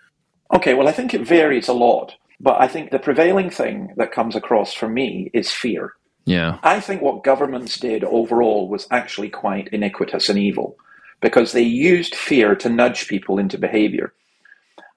Okay, 0.55 0.75
well, 0.75 0.87
I 0.87 0.93
think 0.93 1.15
it 1.15 1.27
varies 1.27 1.67
a 1.67 1.73
lot, 1.73 2.15
but 2.39 2.61
I 2.61 2.69
think 2.69 2.93
the 2.93 3.01
prevailing 3.01 3.51
thing 3.51 3.93
that 3.97 4.13
comes 4.13 4.37
across 4.37 4.73
for 4.73 4.89
me 4.89 5.33
is 5.35 5.51
fear. 5.51 5.95
Yeah. 6.25 6.59
I 6.63 6.79
think 6.79 7.03
what 7.03 7.25
governments 7.25 7.81
did 7.81 8.05
overall 8.05 8.69
was 8.69 8.87
actually 8.93 9.31
quite 9.31 9.67
iniquitous 9.73 10.29
and 10.29 10.39
evil 10.39 10.77
because 11.21 11.51
they 11.51 11.63
used 11.63 12.15
fear 12.15 12.55
to 12.55 12.69
nudge 12.69 13.09
people 13.09 13.41
into 13.41 13.59
behavior. 13.59 14.13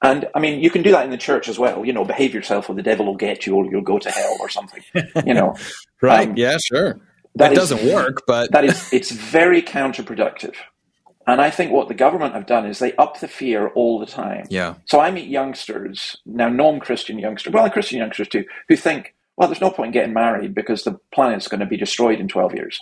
And 0.05 0.27
I 0.35 0.39
mean, 0.39 0.59
you 0.59 0.69
can 0.69 0.83
do 0.83 0.91
that 0.91 1.03
in 1.03 1.11
the 1.11 1.17
church 1.17 1.47
as 1.47 1.57
well. 1.57 1.83
You 1.85 1.93
know, 1.93 2.05
behave 2.05 2.33
yourself 2.33 2.69
or 2.69 2.75
the 2.75 2.83
devil 2.83 3.05
will 3.05 3.15
get 3.15 3.45
you 3.45 3.55
or 3.55 3.65
you'll 3.65 3.81
go 3.81 3.97
to 3.97 4.11
hell 4.11 4.37
or 4.39 4.49
something. 4.49 4.83
You 5.25 5.33
know, 5.33 5.55
right? 6.01 6.29
Um, 6.29 6.37
yeah, 6.37 6.57
sure. 6.57 6.93
That, 7.35 7.49
that 7.49 7.51
is, 7.53 7.57
doesn't 7.57 7.93
work, 7.93 8.23
but 8.27 8.51
that 8.51 8.63
is 8.63 8.93
it's 8.93 9.11
very 9.11 9.61
counterproductive. 9.61 10.55
And 11.27 11.41
I 11.41 11.49
think 11.49 11.71
what 11.71 11.87
the 11.87 11.95
government 11.95 12.35
have 12.35 12.45
done 12.45 12.67
is 12.67 12.77
they 12.79 12.93
up 12.93 13.19
the 13.19 13.27
fear 13.27 13.69
all 13.69 13.99
the 13.99 14.05
time. 14.05 14.45
Yeah. 14.49 14.75
So 14.85 14.99
I 14.99 15.09
meet 15.09 15.27
youngsters 15.27 16.17
now, 16.25 16.49
non-Christian 16.49 17.17
youngsters, 17.17 17.51
well, 17.51 17.67
Christian 17.69 17.97
youngsters 17.97 18.27
too, 18.27 18.45
who 18.69 18.75
think, 18.75 19.15
well, 19.35 19.47
there's 19.47 19.59
no 19.59 19.71
point 19.71 19.87
in 19.87 19.93
getting 19.93 20.13
married 20.13 20.53
because 20.53 20.83
the 20.83 20.99
planet's 21.11 21.47
going 21.47 21.61
to 21.61 21.65
be 21.65 21.77
destroyed 21.77 22.19
in 22.19 22.27
12 22.27 22.53
years, 22.53 22.79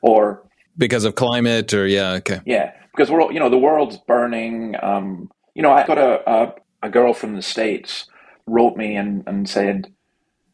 or 0.00 0.42
because 0.76 1.04
of 1.04 1.14
climate, 1.14 1.72
or 1.74 1.86
yeah, 1.86 2.12
okay, 2.12 2.40
yeah, 2.46 2.72
because 2.90 3.10
we're 3.10 3.20
all, 3.20 3.30
you 3.30 3.38
know 3.38 3.50
the 3.50 3.58
world's 3.58 3.98
burning. 3.98 4.74
Um, 4.82 5.30
you 5.54 5.62
know, 5.62 5.72
I 5.72 5.86
got 5.86 5.98
a, 5.98 6.30
a, 6.30 6.54
a 6.82 6.90
girl 6.90 7.14
from 7.14 7.34
the 7.34 7.42
States 7.42 8.06
wrote 8.46 8.76
me 8.76 8.96
and, 8.96 9.24
and 9.26 9.48
said, 9.48 9.92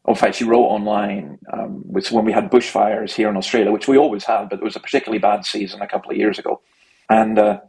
oh, 0.05 0.11
in 0.11 0.17
fact, 0.17 0.35
she 0.35 0.43
wrote 0.43 0.65
online, 0.67 1.39
um, 1.51 1.81
which 1.85 2.11
when 2.11 2.25
we 2.25 2.31
had 2.31 2.51
bushfires 2.51 3.13
here 3.13 3.29
in 3.29 3.37
Australia, 3.37 3.71
which 3.71 3.87
we 3.87 3.97
always 3.97 4.23
had, 4.23 4.49
but 4.49 4.59
it 4.59 4.63
was 4.63 4.75
a 4.75 4.79
particularly 4.79 5.19
bad 5.19 5.45
season 5.45 5.81
a 5.81 5.87
couple 5.87 6.11
of 6.11 6.17
years 6.17 6.39
ago. 6.39 6.61
And 7.09 7.37
uh, 7.37 7.59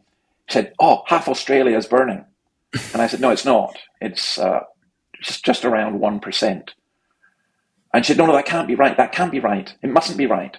said, 0.48 0.72
oh, 0.78 1.02
half 1.06 1.28
Australia 1.28 1.76
is 1.76 1.86
burning. 1.86 2.24
And 2.92 3.02
I 3.02 3.06
said, 3.06 3.20
no, 3.20 3.30
it's 3.30 3.44
not. 3.44 3.76
It's 4.00 4.38
uh, 4.38 4.60
just, 5.20 5.44
just 5.44 5.64
around 5.64 6.00
1%. 6.00 6.68
And 7.94 8.06
she 8.06 8.12
said, 8.12 8.18
no, 8.18 8.26
no, 8.26 8.32
that 8.32 8.46
can't 8.46 8.68
be 8.68 8.74
right. 8.74 8.96
That 8.96 9.12
can't 9.12 9.32
be 9.32 9.40
right. 9.40 9.74
It 9.82 9.90
mustn't 9.90 10.16
be 10.16 10.26
right 10.26 10.56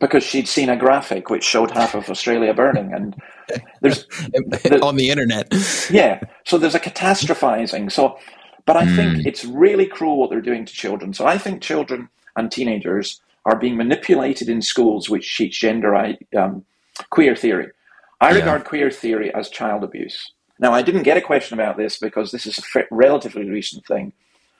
because 0.00 0.24
she'd 0.24 0.48
seen 0.48 0.68
a 0.70 0.76
graphic 0.76 1.30
which 1.30 1.44
showed 1.44 1.70
half 1.70 1.94
of 1.94 2.08
Australia 2.08 2.52
burning, 2.54 2.92
and 2.92 3.14
there's, 3.82 4.06
on 4.82 4.96
the 4.96 5.10
internet. 5.10 5.52
yeah, 5.90 6.20
so 6.44 6.58
there's 6.58 6.74
a 6.74 6.80
catastrophizing. 6.80 7.92
So, 7.92 8.18
but 8.64 8.76
I 8.76 8.84
mm. 8.84 8.96
think 8.96 9.14
hmm. 9.16 9.28
it's 9.28 9.44
really 9.44 9.86
cruel 9.86 10.18
what 10.18 10.30
they're 10.30 10.40
doing 10.40 10.64
to 10.64 10.72
children. 10.72 11.12
So 11.12 11.26
I 11.26 11.38
think 11.38 11.62
children 11.62 12.08
and 12.36 12.50
teenagers 12.50 13.20
are 13.44 13.56
being 13.56 13.76
manipulated 13.76 14.48
in 14.48 14.62
schools 14.62 15.08
which 15.08 15.36
teach 15.36 15.60
gender 15.60 15.94
um, 16.36 16.64
queer 17.10 17.36
theory. 17.36 17.68
I 18.20 18.30
yeah. 18.30 18.36
regard 18.36 18.64
queer 18.64 18.90
theory 18.90 19.32
as 19.34 19.48
child 19.48 19.84
abuse. 19.84 20.32
Now, 20.58 20.72
I 20.72 20.82
didn't 20.82 21.04
get 21.04 21.16
a 21.16 21.22
question 21.22 21.58
about 21.58 21.78
this 21.78 21.98
because 21.98 22.32
this 22.32 22.46
is 22.46 22.58
a 22.76 22.84
relatively 22.90 23.48
recent 23.48 23.86
thing, 23.86 24.12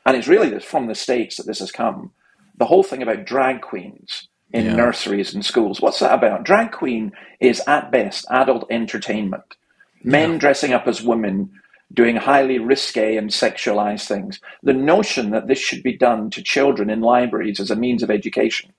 and 0.06 0.16
it's 0.16 0.28
really 0.28 0.58
from 0.60 0.86
the 0.86 0.94
states 0.94 1.36
that 1.36 1.46
this 1.46 1.58
has 1.58 1.70
come. 1.70 2.12
The 2.56 2.66
whole 2.66 2.82
thing 2.82 3.02
about 3.02 3.24
drag 3.24 3.62
queens 3.62 4.28
in 4.52 4.66
yeah. 4.66 4.74
nurseries 4.74 5.34
and 5.34 5.44
schools. 5.44 5.80
What's 5.80 6.00
that 6.00 6.12
about? 6.12 6.44
Drag 6.44 6.72
queen 6.72 7.12
is 7.40 7.62
at 7.66 7.90
best 7.90 8.26
adult 8.30 8.66
entertainment. 8.70 9.56
Men 10.02 10.32
yeah. 10.32 10.38
dressing 10.38 10.72
up 10.72 10.86
as 10.86 11.02
women, 11.02 11.50
doing 11.92 12.16
highly 12.16 12.58
risque 12.58 13.16
and 13.16 13.30
sexualized 13.30 14.06
things. 14.06 14.40
The 14.62 14.72
notion 14.72 15.30
that 15.30 15.46
this 15.46 15.58
should 15.58 15.82
be 15.82 15.96
done 15.96 16.30
to 16.30 16.42
children 16.42 16.90
in 16.90 17.00
libraries 17.00 17.60
as 17.60 17.70
a 17.70 17.76
means 17.76 18.02
of 18.02 18.10
education, 18.10 18.72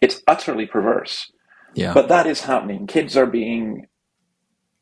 it's 0.00 0.22
utterly 0.26 0.66
perverse. 0.66 1.30
Yeah. 1.74 1.92
But 1.92 2.08
that 2.08 2.26
is 2.26 2.42
happening. 2.42 2.86
Kids 2.86 3.16
are 3.16 3.26
being, 3.26 3.86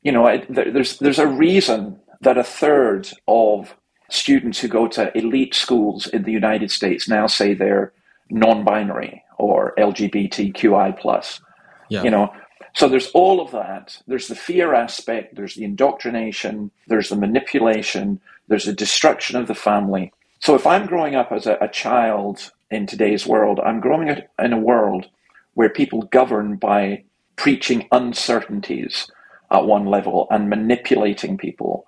you 0.03 0.13
know, 0.13 0.27
it, 0.27 0.47
there's 0.49 0.99
there's 0.99 1.19
a 1.19 1.27
reason 1.27 2.01
that 2.21 2.39
a 2.39 2.45
third 2.45 3.11
of 3.27 3.77
students 4.09 4.61
who 4.61 4.69
go 4.69 4.87
to 4.87 5.17
elite 5.19 5.55
schools 5.55 6.07
in 6.07 6.23
the 6.23 6.33
United 6.33 6.71
States 6.71 7.09
now 7.09 7.27
say 7.27 7.53
they're 7.53 7.93
non-binary 8.31 9.23
or 9.39 9.75
LGBTQI 9.79 10.99
plus. 10.99 11.41
Yeah. 11.89 12.03
You 12.03 12.11
know, 12.11 12.33
so 12.75 12.89
there's 12.89 13.11
all 13.13 13.41
of 13.41 13.53
that. 13.53 14.03
There's 14.07 14.29
the 14.29 14.35
fear 14.35 14.75
aspect. 14.75 15.35
There's 15.35 15.55
the 15.55 15.65
indoctrination. 15.65 16.71
There's 16.89 17.09
the 17.09 17.17
manipulation. 17.17 18.21
There's 18.49 18.65
the 18.65 18.73
destruction 18.73 19.37
of 19.37 19.47
the 19.47 19.55
family. 19.55 20.13
So 20.41 20.55
if 20.55 20.67
I'm 20.67 20.87
growing 20.87 21.15
up 21.15 21.33
as 21.33 21.47
a, 21.47 21.57
a 21.61 21.69
child 21.69 22.53
in 22.71 22.87
today's 22.87 23.27
world, 23.27 23.61
I'm 23.65 23.81
growing 23.81 24.11
up 24.11 24.19
in 24.39 24.53
a 24.53 24.59
world 24.59 25.07
where 25.55 25.71
people 25.71 26.03
govern 26.03 26.57
by 26.57 27.05
preaching 27.37 27.89
uncertainties 27.93 29.11
at 29.51 29.65
one 29.65 29.87
level 29.87 30.27
and 30.31 30.51
manipulating 30.51 31.39
people. 31.39 31.87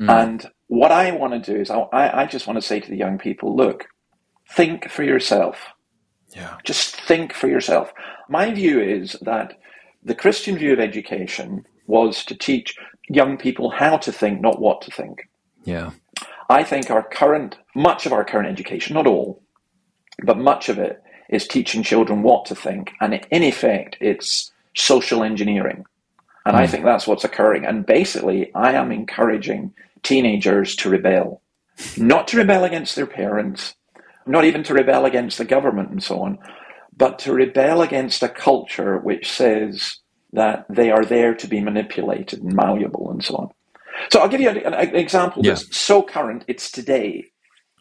Mm. 0.00 0.22
And 0.22 0.50
what 0.68 0.90
I 0.90 1.10
want 1.12 1.32
to 1.34 1.52
do 1.52 1.60
is 1.60 1.70
I, 1.70 1.86
I 1.92 2.26
just 2.26 2.46
want 2.46 2.56
to 2.56 2.66
say 2.66 2.80
to 2.80 2.90
the 2.90 2.96
young 2.96 3.18
people, 3.18 3.54
look, 3.54 3.86
think 4.50 4.88
for 4.88 5.02
yourself. 5.02 5.58
Yeah. 6.30 6.56
Just 6.64 7.00
think 7.02 7.32
for 7.32 7.48
yourself. 7.48 7.92
My 8.28 8.52
view 8.52 8.80
is 8.80 9.16
that 9.22 9.58
the 10.02 10.14
Christian 10.14 10.56
view 10.58 10.72
of 10.72 10.80
education 10.80 11.66
was 11.86 12.24
to 12.24 12.34
teach 12.34 12.74
young 13.08 13.36
people 13.36 13.70
how 13.70 13.96
to 13.98 14.12
think, 14.12 14.40
not 14.40 14.60
what 14.60 14.82
to 14.82 14.90
think. 14.90 15.28
Yeah. 15.64 15.90
I 16.48 16.62
think 16.62 16.90
our 16.90 17.02
current, 17.02 17.56
much 17.74 18.06
of 18.06 18.12
our 18.12 18.24
current 18.24 18.48
education, 18.48 18.94
not 18.94 19.06
all, 19.06 19.42
but 20.22 20.38
much 20.38 20.68
of 20.68 20.78
it 20.78 21.02
is 21.28 21.46
teaching 21.46 21.82
children 21.82 22.22
what 22.22 22.44
to 22.46 22.54
think. 22.54 22.92
And 23.00 23.14
in 23.30 23.42
effect, 23.42 23.96
it's 24.00 24.52
social 24.74 25.22
engineering. 25.22 25.84
And 26.46 26.54
mm. 26.54 26.60
I 26.60 26.66
hmm. 26.66 26.70
think 26.70 26.84
that's 26.84 27.06
what's 27.06 27.24
occurring. 27.24 27.64
And 27.64 27.86
basically, 27.86 28.54
I 28.54 28.72
am 28.72 28.92
encouraging 28.92 29.72
teenagers 30.02 30.76
to 30.76 30.90
rebel, 30.90 31.40
not 31.96 32.28
to 32.28 32.36
rebel 32.36 32.64
against 32.64 32.94
their 32.96 33.06
parents, 33.06 33.74
not 34.26 34.44
even 34.44 34.62
to 34.64 34.74
rebel 34.74 35.04
against 35.04 35.38
the 35.38 35.44
government 35.44 35.90
and 35.90 36.02
so 36.02 36.22
on, 36.22 36.38
but 36.96 37.18
to 37.20 37.32
rebel 37.32 37.82
against 37.82 38.22
a 38.22 38.28
culture 38.28 38.98
which 38.98 39.30
says 39.30 39.98
that 40.32 40.66
they 40.68 40.90
are 40.90 41.04
there 41.04 41.34
to 41.34 41.46
be 41.46 41.60
manipulated 41.60 42.42
and 42.42 42.54
malleable 42.54 43.10
and 43.10 43.24
so 43.24 43.36
on. 43.36 43.50
So 44.12 44.20
I'll 44.20 44.28
give 44.28 44.40
you 44.40 44.48
an, 44.50 44.74
an 44.74 44.96
example 44.96 45.44
yeah. 45.44 45.52
that's 45.52 45.76
so 45.76 46.02
current, 46.02 46.44
it's 46.48 46.70
today. 46.70 47.26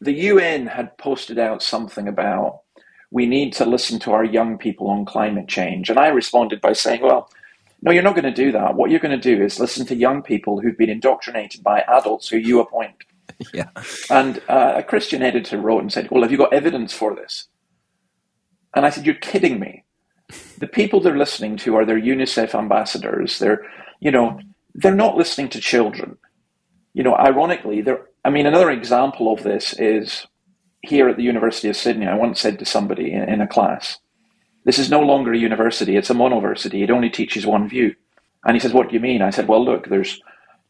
The 0.01 0.13
UN 0.13 0.67
had 0.67 0.97
posted 0.97 1.39
out 1.39 1.63
something 1.63 2.07
about 2.07 2.59
we 3.11 3.25
need 3.27 3.53
to 3.53 3.65
listen 3.65 3.99
to 3.99 4.11
our 4.11 4.25
young 4.25 4.57
people 4.57 4.89
on 4.89 5.05
climate 5.05 5.47
change. 5.47 5.89
And 5.89 5.99
I 5.99 6.07
responded 6.07 6.59
by 6.61 6.73
saying, 6.73 7.01
well, 7.01 7.29
no, 7.83 7.91
you're 7.91 8.01
not 8.03 8.15
going 8.15 8.23
to 8.23 8.31
do 8.31 8.51
that. 8.53 8.75
What 8.75 8.89
you're 8.89 8.99
going 8.99 9.19
to 9.19 9.35
do 9.35 9.43
is 9.43 9.59
listen 9.59 9.85
to 9.87 9.95
young 9.95 10.23
people 10.23 10.59
who've 10.59 10.77
been 10.77 10.89
indoctrinated 10.89 11.63
by 11.63 11.81
adults 11.81 12.27
who 12.29 12.37
you 12.37 12.59
appoint. 12.59 12.95
yeah. 13.53 13.69
And 14.09 14.41
uh, 14.49 14.73
a 14.77 14.83
Christian 14.83 15.21
editor 15.23 15.59
wrote 15.59 15.81
and 15.81 15.91
said, 15.91 16.09
Well, 16.11 16.23
have 16.23 16.31
you 16.31 16.37
got 16.37 16.53
evidence 16.53 16.93
for 16.93 17.15
this? 17.15 17.47
And 18.75 18.85
I 18.85 18.89
said, 18.89 19.05
You're 19.05 19.15
kidding 19.15 19.59
me. 19.59 19.83
The 20.59 20.67
people 20.67 20.99
they're 21.01 21.17
listening 21.17 21.57
to 21.57 21.75
are 21.75 21.85
their 21.85 21.99
UNICEF 21.99 22.55
ambassadors. 22.55 23.39
They're, 23.39 23.63
you 23.99 24.11
know, 24.11 24.39
they're 24.75 24.95
not 24.95 25.17
listening 25.17 25.49
to 25.49 25.61
children. 25.61 26.17
You 26.93 27.03
know, 27.03 27.15
ironically, 27.15 27.81
they're, 27.81 28.07
I 28.25 28.31
mean, 28.31 28.45
another 28.47 28.71
example 28.71 29.33
of 29.33 29.43
this 29.43 29.73
is 29.79 30.27
here 30.81 31.09
at 31.09 31.17
the 31.17 31.23
University 31.23 31.69
of 31.69 31.77
Sydney. 31.77 32.07
I 32.07 32.15
once 32.15 32.39
said 32.41 32.59
to 32.59 32.65
somebody 32.65 33.11
in, 33.13 33.23
in 33.23 33.41
a 33.41 33.47
class, 33.47 33.99
This 34.65 34.79
is 34.79 34.91
no 34.91 35.01
longer 35.01 35.33
a 35.33 35.39
university, 35.39 35.97
it's 35.97 36.11
a 36.11 36.15
monoversity. 36.15 36.83
It 36.83 36.91
only 36.91 37.11
teaches 37.11 37.47
one 37.47 37.69
view. 37.69 37.95
And 38.45 38.55
he 38.55 38.61
says, 38.61 38.73
What 38.73 38.89
do 38.89 38.95
you 38.95 39.01
mean? 39.01 39.23
I 39.23 39.31
said, 39.31 39.49
Well, 39.49 39.65
look, 39.65 39.89
there's 39.89 40.21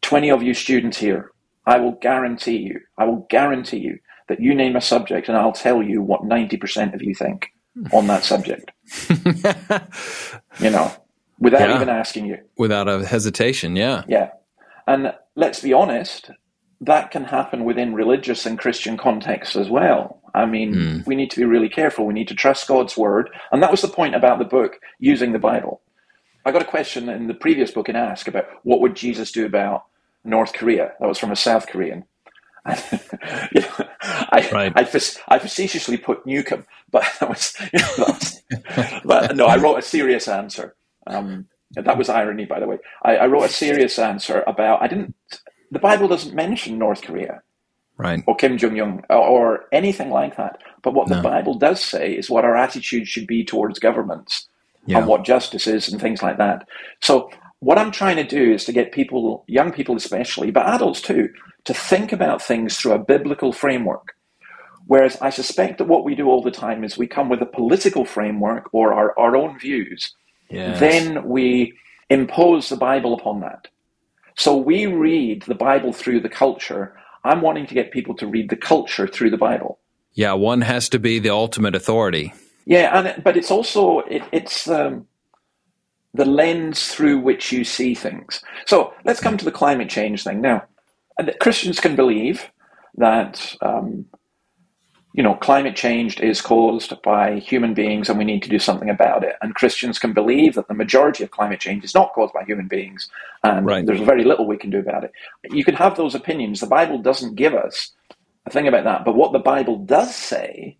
20 0.03 0.31
of 0.31 0.43
you 0.43 0.55
students 0.55 0.99
here. 0.99 1.32
I 1.65 1.79
will 1.79 1.93
guarantee 1.93 2.57
you, 2.57 2.79
I 2.97 3.05
will 3.05 3.25
guarantee 3.29 3.77
you 3.77 3.99
that 4.27 4.39
you 4.39 4.53
name 4.55 4.75
a 4.75 4.81
subject 4.81 5.27
and 5.27 5.37
I'll 5.37 5.51
tell 5.51 5.81
you 5.81 6.01
what 6.01 6.21
90% 6.21 6.93
of 6.93 7.01
you 7.01 7.13
think 7.13 7.49
on 7.91 8.07
that 8.07 8.23
subject. 8.23 8.71
you 10.59 10.69
know, 10.69 10.91
without 11.39 11.69
yeah. 11.69 11.75
even 11.75 11.89
asking 11.89 12.25
you. 12.25 12.37
Without 12.57 12.87
a 12.87 13.05
hesitation, 13.05 13.75
yeah. 13.75 14.03
Yeah. 14.07 14.31
And 14.87 15.13
let's 15.35 15.61
be 15.61 15.73
honest, 15.73 16.31
that 16.81 17.11
can 17.11 17.23
happen 17.23 17.63
within 17.63 17.93
religious 17.93 18.45
and 18.45 18.59
Christian 18.59 18.97
contexts 18.97 19.55
as 19.55 19.69
well. 19.69 20.21
I 20.35 20.45
mean, 20.45 20.73
mm. 20.73 21.05
we 21.05 21.15
need 21.15 21.31
to 21.31 21.37
be 21.39 21.45
really 21.45 21.69
careful. 21.69 22.05
We 22.05 22.13
need 22.13 22.27
to 22.27 22.35
trust 22.35 22.67
God's 22.67 22.97
word. 22.97 23.29
And 23.51 23.61
that 23.61 23.71
was 23.71 23.81
the 23.81 23.87
point 23.87 24.15
about 24.15 24.39
the 24.39 24.45
book, 24.45 24.79
using 24.99 25.31
the 25.31 25.39
Bible. 25.39 25.81
I 26.45 26.51
got 26.51 26.61
a 26.61 26.65
question 26.65 27.07
in 27.07 27.27
the 27.27 27.33
previous 27.33 27.71
book 27.71 27.87
in 27.87 27.95
Ask 27.95 28.27
about 28.27 28.47
what 28.63 28.81
would 28.81 28.95
Jesus 28.95 29.31
do 29.31 29.45
about 29.45 29.85
North 30.23 30.53
Korea. 30.53 30.93
That 30.99 31.07
was 31.07 31.17
from 31.19 31.31
a 31.31 31.35
South 31.35 31.67
Korean. 31.67 32.05
you 33.51 33.59
know, 33.61 33.87
I, 34.01 34.49
right. 34.53 34.71
I, 34.75 34.81
I, 35.27 35.39
facetiously 35.39 35.97
put 35.97 36.25
Newcomb, 36.25 36.65
but 36.91 37.03
that 37.19 37.27
was, 37.27 37.53
you 37.73 37.79
know, 37.79 37.95
that 37.97 38.07
was, 38.07 39.01
but 39.03 39.35
no, 39.35 39.47
I 39.47 39.57
wrote 39.57 39.79
a 39.79 39.81
serious 39.81 40.27
answer. 40.29 40.75
Um, 41.05 41.47
That 41.75 41.97
was 41.97 42.07
irony, 42.07 42.45
by 42.45 42.59
the 42.59 42.67
way. 42.67 42.77
I, 43.03 43.17
I 43.17 43.25
wrote 43.27 43.43
a 43.43 43.49
serious 43.49 43.99
answer 43.99 44.43
about 44.47 44.81
I 44.81 44.87
didn't. 44.87 45.15
The 45.71 45.79
Bible 45.79 46.07
doesn't 46.07 46.35
mention 46.35 46.77
North 46.77 47.01
Korea 47.01 47.41
right. 47.97 48.23
or 48.27 48.35
Kim 48.35 48.57
Jong 48.57 48.79
Un 48.79 49.01
or, 49.09 49.17
or 49.17 49.65
anything 49.71 50.09
like 50.11 50.37
that. 50.37 50.61
But 50.83 50.93
what 50.93 51.09
No. 51.09 51.15
the 51.17 51.21
Bible 51.23 51.55
does 51.55 51.83
say 51.83 52.13
is 52.13 52.29
what 52.29 52.45
our 52.45 52.55
attitude 52.55 53.07
should 53.07 53.27
be 53.27 53.43
towards 53.43 53.79
governments 53.79 54.47
Yeah. 54.85 54.99
and 54.99 55.07
what 55.07 55.23
justice 55.25 55.67
is 55.67 55.89
and 55.91 55.99
things 55.99 56.21
like 56.21 56.37
that. 56.37 56.67
So 57.01 57.29
what 57.63 57.77
I'm 57.77 57.91
trying 57.91 58.17
to 58.17 58.23
do 58.23 58.51
is 58.53 58.65
to 58.65 58.73
get 58.73 58.91
people, 58.91 59.45
young 59.47 59.71
people 59.71 59.95
especially, 59.95 60.51
but 60.51 60.65
adults 60.65 61.01
too, 61.01 61.29
to 61.63 61.73
think 61.73 62.11
about 62.11 62.41
things 62.41 62.77
through 62.77 62.91
a 62.91 62.99
biblical 62.99 63.53
framework. 63.53 64.15
Whereas 64.87 65.17
I 65.21 65.29
suspect 65.29 65.77
that 65.77 65.87
what 65.87 66.03
we 66.03 66.13
do 66.13 66.27
all 66.27 66.41
the 66.41 66.51
time 66.51 66.83
is 66.83 66.97
we 66.97 67.07
come 67.07 67.29
with 67.29 67.41
a 67.41 67.45
political 67.45 68.03
framework 68.03 68.69
or 68.73 68.93
our, 68.93 69.17
our 69.17 69.37
own 69.37 69.57
views. 69.57 70.13
Yes. 70.49 70.79
Then 70.79 71.25
we 71.25 71.77
impose 72.09 72.67
the 72.67 72.75
Bible 72.75 73.13
upon 73.13 73.39
that. 73.39 73.69
So 74.35 74.57
we 74.57 74.85
read 74.85 75.43
the 75.43 75.55
Bible 75.55 75.93
through 75.93 76.19
the 76.19 76.29
culture. 76.29 76.93
I'm 77.23 77.41
wanting 77.41 77.65
to 77.67 77.73
get 77.73 77.91
people 77.91 78.15
to 78.15 78.27
read 78.27 78.49
the 78.49 78.57
culture 78.57 79.07
through 79.07 79.29
the 79.29 79.37
Bible. 79.37 79.79
yeah, 80.15 80.33
one 80.33 80.61
has 80.61 80.89
to 80.89 80.99
be 80.99 81.19
the 81.19 81.29
ultimate 81.29 81.75
authority. 81.75 82.33
Yeah, 82.65 82.97
and 82.97 83.23
but 83.23 83.35
it's 83.37 83.51
also 83.51 83.99
it, 83.99 84.23
it's 84.31 84.67
um, 84.69 85.07
the 86.13 86.25
lens 86.25 86.89
through 86.89 87.19
which 87.19 87.51
you 87.51 87.63
see 87.63 87.95
things. 87.95 88.41
So 88.67 88.93
let's 89.05 89.21
come 89.21 89.37
to 89.37 89.45
the 89.45 89.51
climate 89.51 89.89
change 89.89 90.23
thing 90.23 90.41
now. 90.41 90.63
Christians 91.41 91.79
can 91.79 91.95
believe 91.95 92.51
that 92.97 93.55
um, 93.61 94.05
you 95.13 95.23
know 95.23 95.35
climate 95.35 95.75
change 95.75 96.19
is 96.21 96.41
caused 96.41 97.01
by 97.03 97.39
human 97.39 97.73
beings, 97.73 98.09
and 98.09 98.17
we 98.19 98.25
need 98.25 98.43
to 98.43 98.49
do 98.49 98.59
something 98.59 98.89
about 98.89 99.23
it. 99.23 99.35
And 99.41 99.55
Christians 99.55 99.99
can 99.99 100.13
believe 100.13 100.55
that 100.55 100.67
the 100.69 100.75
majority 100.75 101.23
of 101.23 101.31
climate 101.31 101.59
change 101.61 101.83
is 101.85 101.95
not 101.95 102.13
caused 102.13 102.33
by 102.33 102.43
human 102.45 102.67
beings, 102.67 103.09
and 103.43 103.65
Right. 103.67 103.85
there's 103.85 104.01
very 104.01 104.23
little 104.25 104.47
we 104.47 104.57
can 104.57 104.71
do 104.71 104.79
about 104.79 105.05
it. 105.05 105.11
You 105.51 105.65
can 105.65 105.75
have 105.75 105.97
those 105.97 106.15
opinions. 106.15 106.61
The 106.61 106.67
Bible 106.67 106.99
doesn't 106.99 107.35
give 107.35 107.53
us 107.55 107.91
a 108.45 108.51
thing 108.51 108.67
about 108.67 108.85
that, 108.85 109.05
but 109.05 109.15
what 109.15 109.33
the 109.33 109.39
Bible 109.39 109.77
does 109.77 110.15
say 110.15 110.77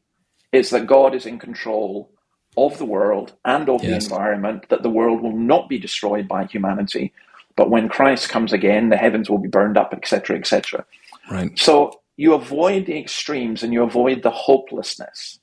is 0.54 0.72
that 0.72 0.88
God 0.88 1.16
is 1.16 1.26
in 1.28 1.40
control 1.40 2.13
of 2.58 2.78
the 2.78 2.86
world 2.86 3.34
and 3.46 3.70
of 3.70 3.82
the 3.82 3.94
environment, 3.96 4.70
that 4.70 4.84
the 4.84 4.90
world 4.90 5.22
will 5.22 5.36
not 5.36 5.70
be 5.70 5.80
destroyed 5.80 6.28
by 6.28 6.46
humanity, 6.46 7.14
but 7.56 7.70
when 7.70 7.90
Christ 7.90 8.30
comes 8.30 8.54
again, 8.54 8.90
the 8.90 8.98
heavens 8.98 9.30
will 9.30 9.38
be 9.38 9.48
burned 9.48 9.78
up, 9.78 9.94
etc., 9.94 10.38
etc. 10.38 10.86
Right. 11.30 11.58
So 11.58 12.02
you 12.18 12.34
avoid 12.34 12.86
the 12.86 12.98
extremes 12.98 13.64
and 13.64 13.74
you 13.74 13.84
avoid 13.84 14.24
the 14.24 14.32
hopelessness. 14.32 15.40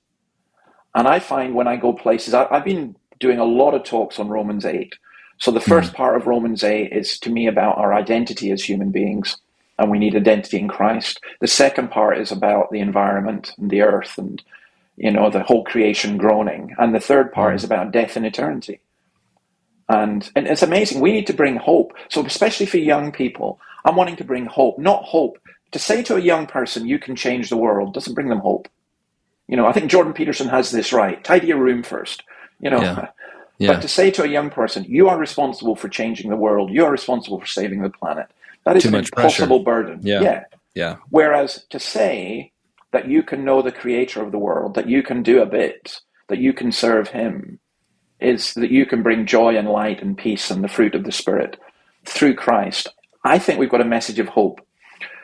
And 0.95 1.07
I 1.07 1.19
find 1.21 1.55
when 1.55 1.69
I 1.69 1.77
go 1.77 1.93
places, 1.93 2.35
I, 2.35 2.47
I've 2.51 2.65
been 2.65 2.97
doing 3.19 3.39
a 3.39 3.45
lot 3.45 3.75
of 3.75 3.85
talks 3.85 4.19
on 4.19 4.29
Romans 4.29 4.65
8. 4.65 4.95
So 5.39 5.51
the 5.51 5.61
mm-hmm. 5.61 5.73
1st 5.73 5.95
part 5.95 6.17
of 6.17 6.27
Romans 6.27 6.65
8 6.65 6.93
is 6.93 7.19
to 7.21 7.31
me 7.31 7.47
about 7.47 7.79
our 7.79 7.95
identity 7.95 8.51
as 8.51 8.63
human 8.63 8.91
beings, 8.91 9.37
and 9.79 9.91
we 9.91 9.99
need 9.99 10.17
identity 10.17 10.59
in 10.59 10.69
Christ. 10.69 11.21
The 11.41 11.47
second 11.47 11.91
part 11.91 12.19
is 12.19 12.33
about 12.33 12.71
the 12.71 12.81
environment 12.81 13.53
and 13.57 13.71
the 13.71 13.83
earth 13.83 14.19
and 14.19 14.43
you 15.01 15.11
know 15.11 15.31
the 15.31 15.43
whole 15.43 15.65
creation 15.65 16.19
groaning, 16.19 16.75
and 16.79 16.95
the 16.95 17.01
third 17.01 17.33
part 17.33 17.55
is 17.55 17.63
mm. 17.63 17.67
about 17.67 17.91
death 17.91 18.17
and 18.17 18.27
eternity. 18.27 18.81
And 19.89 20.31
and 20.37 20.47
it's 20.47 20.63
amazing. 20.63 21.01
We 21.01 21.13
need 21.13 21.27
to 21.29 21.33
bring 21.33 21.57
hope. 21.57 21.95
So 22.11 22.25
especially 22.25 22.67
for 22.67 22.77
young 22.77 23.11
people, 23.11 23.59
I'm 23.85 23.97
wanting 23.97 24.17
to 24.17 24.25
bring 24.25 24.45
hope, 24.47 24.79
not 24.79 25.05
hope. 25.05 25.39
To 25.73 25.79
say 25.79 26.03
to 26.03 26.17
a 26.17 26.21
young 26.21 26.47
person 26.47 26.87
you 26.87 26.99
can 26.99 27.17
change 27.17 27.49
the 27.49 27.57
world 27.57 27.95
doesn't 27.95 28.15
bring 28.15 28.29
them 28.29 28.41
hope. 28.41 28.69
You 29.49 29.57
know, 29.57 29.67
I 29.67 29.73
think 29.73 29.91
Jordan 29.91 30.13
Peterson 30.13 30.49
has 30.49 30.71
this 30.71 30.93
right. 30.93 31.23
Tidy 31.25 31.49
your 31.49 31.59
room 31.59 31.83
first. 31.83 32.23
You 32.61 32.71
know, 32.71 32.81
Yeah. 32.83 33.09
Yeah. 33.59 33.75
but 33.75 33.83
to 33.83 33.89
say 33.89 34.11
to 34.13 34.23
a 34.23 34.27
young 34.27 34.49
person, 34.49 34.85
you 34.85 35.11
are 35.11 35.19
responsible 35.19 35.77
for 35.77 35.91
changing 35.91 36.31
the 36.31 36.37
world, 36.37 36.71
you 36.71 36.83
are 36.87 36.91
responsible 36.91 37.39
for 37.39 37.47
saving 37.47 37.83
the 37.83 37.91
planet, 37.91 38.27
that 38.65 38.75
is 38.75 38.85
Too 38.85 38.89
an 38.89 38.93
much 38.93 39.13
pressure. 39.13 39.43
impossible 39.43 39.59
burden. 39.59 40.01
Yeah. 40.03 40.23
yeah. 40.23 40.45
yeah. 40.75 40.97
Whereas 41.11 41.67
to 41.69 41.79
say 41.79 42.50
that 42.93 43.09
you 43.09 43.23
can 43.23 43.45
know 43.45 43.63
the 43.63 43.73
creator 43.73 44.23
of 44.23 44.33
the 44.33 44.39
world, 44.39 44.75
that 44.75 44.89
you 44.89 45.03
can 45.03 45.23
do 45.23 45.41
a 45.43 45.47
bit, 45.47 46.01
that 46.29 46.39
you 46.39 46.53
can 46.53 46.73
serve 46.73 47.09
him, 47.09 47.61
is 48.21 48.55
that 48.55 48.71
you 48.71 48.87
can 48.87 49.03
bring 49.03 49.27
joy 49.27 49.57
and 49.57 49.69
light 49.69 50.03
and 50.03 50.17
peace 50.17 50.51
and 50.51 50.63
the 50.63 50.69
fruit 50.69 50.95
of 50.95 51.05
the 51.05 51.13
Spirit 51.13 51.59
through 52.05 52.35
Christ. 52.35 52.89
I 53.25 53.39
think 53.39 53.59
we've 53.59 53.71
got 53.71 53.81
a 53.81 53.87
message 53.87 54.19
of 54.19 54.29
hope. 54.29 54.61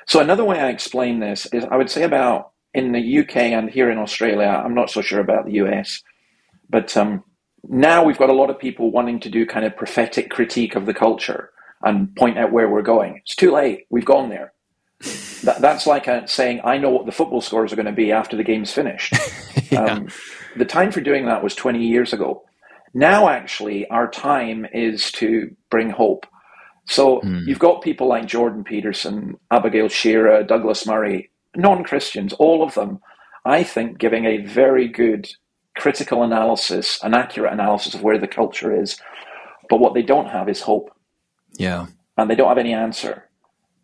So 0.07 0.21
another 0.21 0.45
way 0.45 0.61
I 0.61 0.69
explain 0.69 1.21
this 1.21 1.47
is 1.47 1.65
I 1.65 1.77
would 1.77 1.91
say 1.91 2.05
about 2.05 2.53
in 2.75 2.93
the 2.93 3.19
UK 3.21 3.37
and 3.37 3.71
here 3.71 3.91
in 3.91 3.99
Australia, 3.99 4.47
I'm 4.47 4.75
not 4.75 4.91
so 4.91 5.01
sure 5.01 5.21
about 5.21 5.47
the 5.47 5.55
US, 5.55 6.03
but 6.71 6.97
um, 6.97 7.25
now 7.69 8.05
we've 8.05 8.19
got 8.19 8.31
a 8.31 8.35
lot 8.35 8.51
of 8.51 8.59
people 8.59 8.91
wanting 8.91 9.21
to 9.21 9.31
do 9.31 9.47
kind 9.47 9.65
of 9.67 9.77
prophetic 9.77 10.31
critique 10.31 10.77
of 10.77 10.87
the 10.87 10.95
culture 10.95 11.51
and 11.83 12.15
point 12.17 12.39
out 12.39 12.53
where 12.53 12.69
we're 12.69 12.83
going. 12.83 13.17
It's 13.25 13.37
too 13.37 13.53
late. 13.53 13.87
We've 13.91 14.05
gone 14.05 14.29
there. 14.29 14.53
That, 15.47 15.61
that's 15.61 15.87
like 15.87 16.09
a, 16.09 16.27
saying, 16.29 16.61
I 16.65 16.79
know 16.79 16.91
what 16.91 17.07
the 17.07 17.13
football 17.13 17.41
scores 17.41 17.73
are 17.73 17.77
going 17.77 17.87
to 17.87 17.93
be 17.93 18.13
after 18.13 18.37
the 18.37 18.45
game's 18.45 18.73
finished. 18.73 19.15
um, 19.77 20.09
the 20.57 20.65
time 20.65 20.93
for 20.93 21.01
doing 21.01 21.27
that 21.27 21.43
was 21.43 21.55
20 21.55 21.87
years 21.87 22.13
ago. 22.13 22.45
Now, 22.95 23.29
actually, 23.29 23.89
our 23.89 24.11
time 24.11 24.67
is 24.73 25.13
to 25.13 25.55
bring 25.71 25.91
hope. 25.91 26.27
So 26.89 27.21
you've 27.47 27.59
got 27.59 27.83
people 27.83 28.09
like 28.09 28.27
Jordan 28.27 28.65
Peterson, 28.65 29.39
Abigail 29.51 29.89
Shrier, 29.89 30.43
Douglas 30.45 30.87
Murray, 30.87 31.31
non 31.57 31.85
Christians, 31.85 32.33
all 32.35 32.63
of 32.63 32.75
them, 32.75 33.01
I 33.45 33.63
think, 33.65 33.99
giving 33.99 34.25
a 34.25 34.39
very 34.39 34.89
good 34.89 35.29
critical 35.77 36.23
analysis, 36.23 36.99
an 37.03 37.15
accurate 37.15 37.53
analysis 37.53 37.95
of 37.95 38.03
where 38.03 38.19
the 38.19 38.29
culture 38.29 38.75
is. 38.81 38.99
But 39.69 39.81
what 39.81 39.95
they 39.95 40.03
don't 40.03 40.29
have 40.29 40.49
is 40.49 40.61
hope 40.63 40.91
Yeah. 41.59 41.87
and 42.17 42.31
they 42.31 42.35
don't 42.35 42.49
have 42.49 42.59
any 42.59 42.73
answer. 42.73 43.26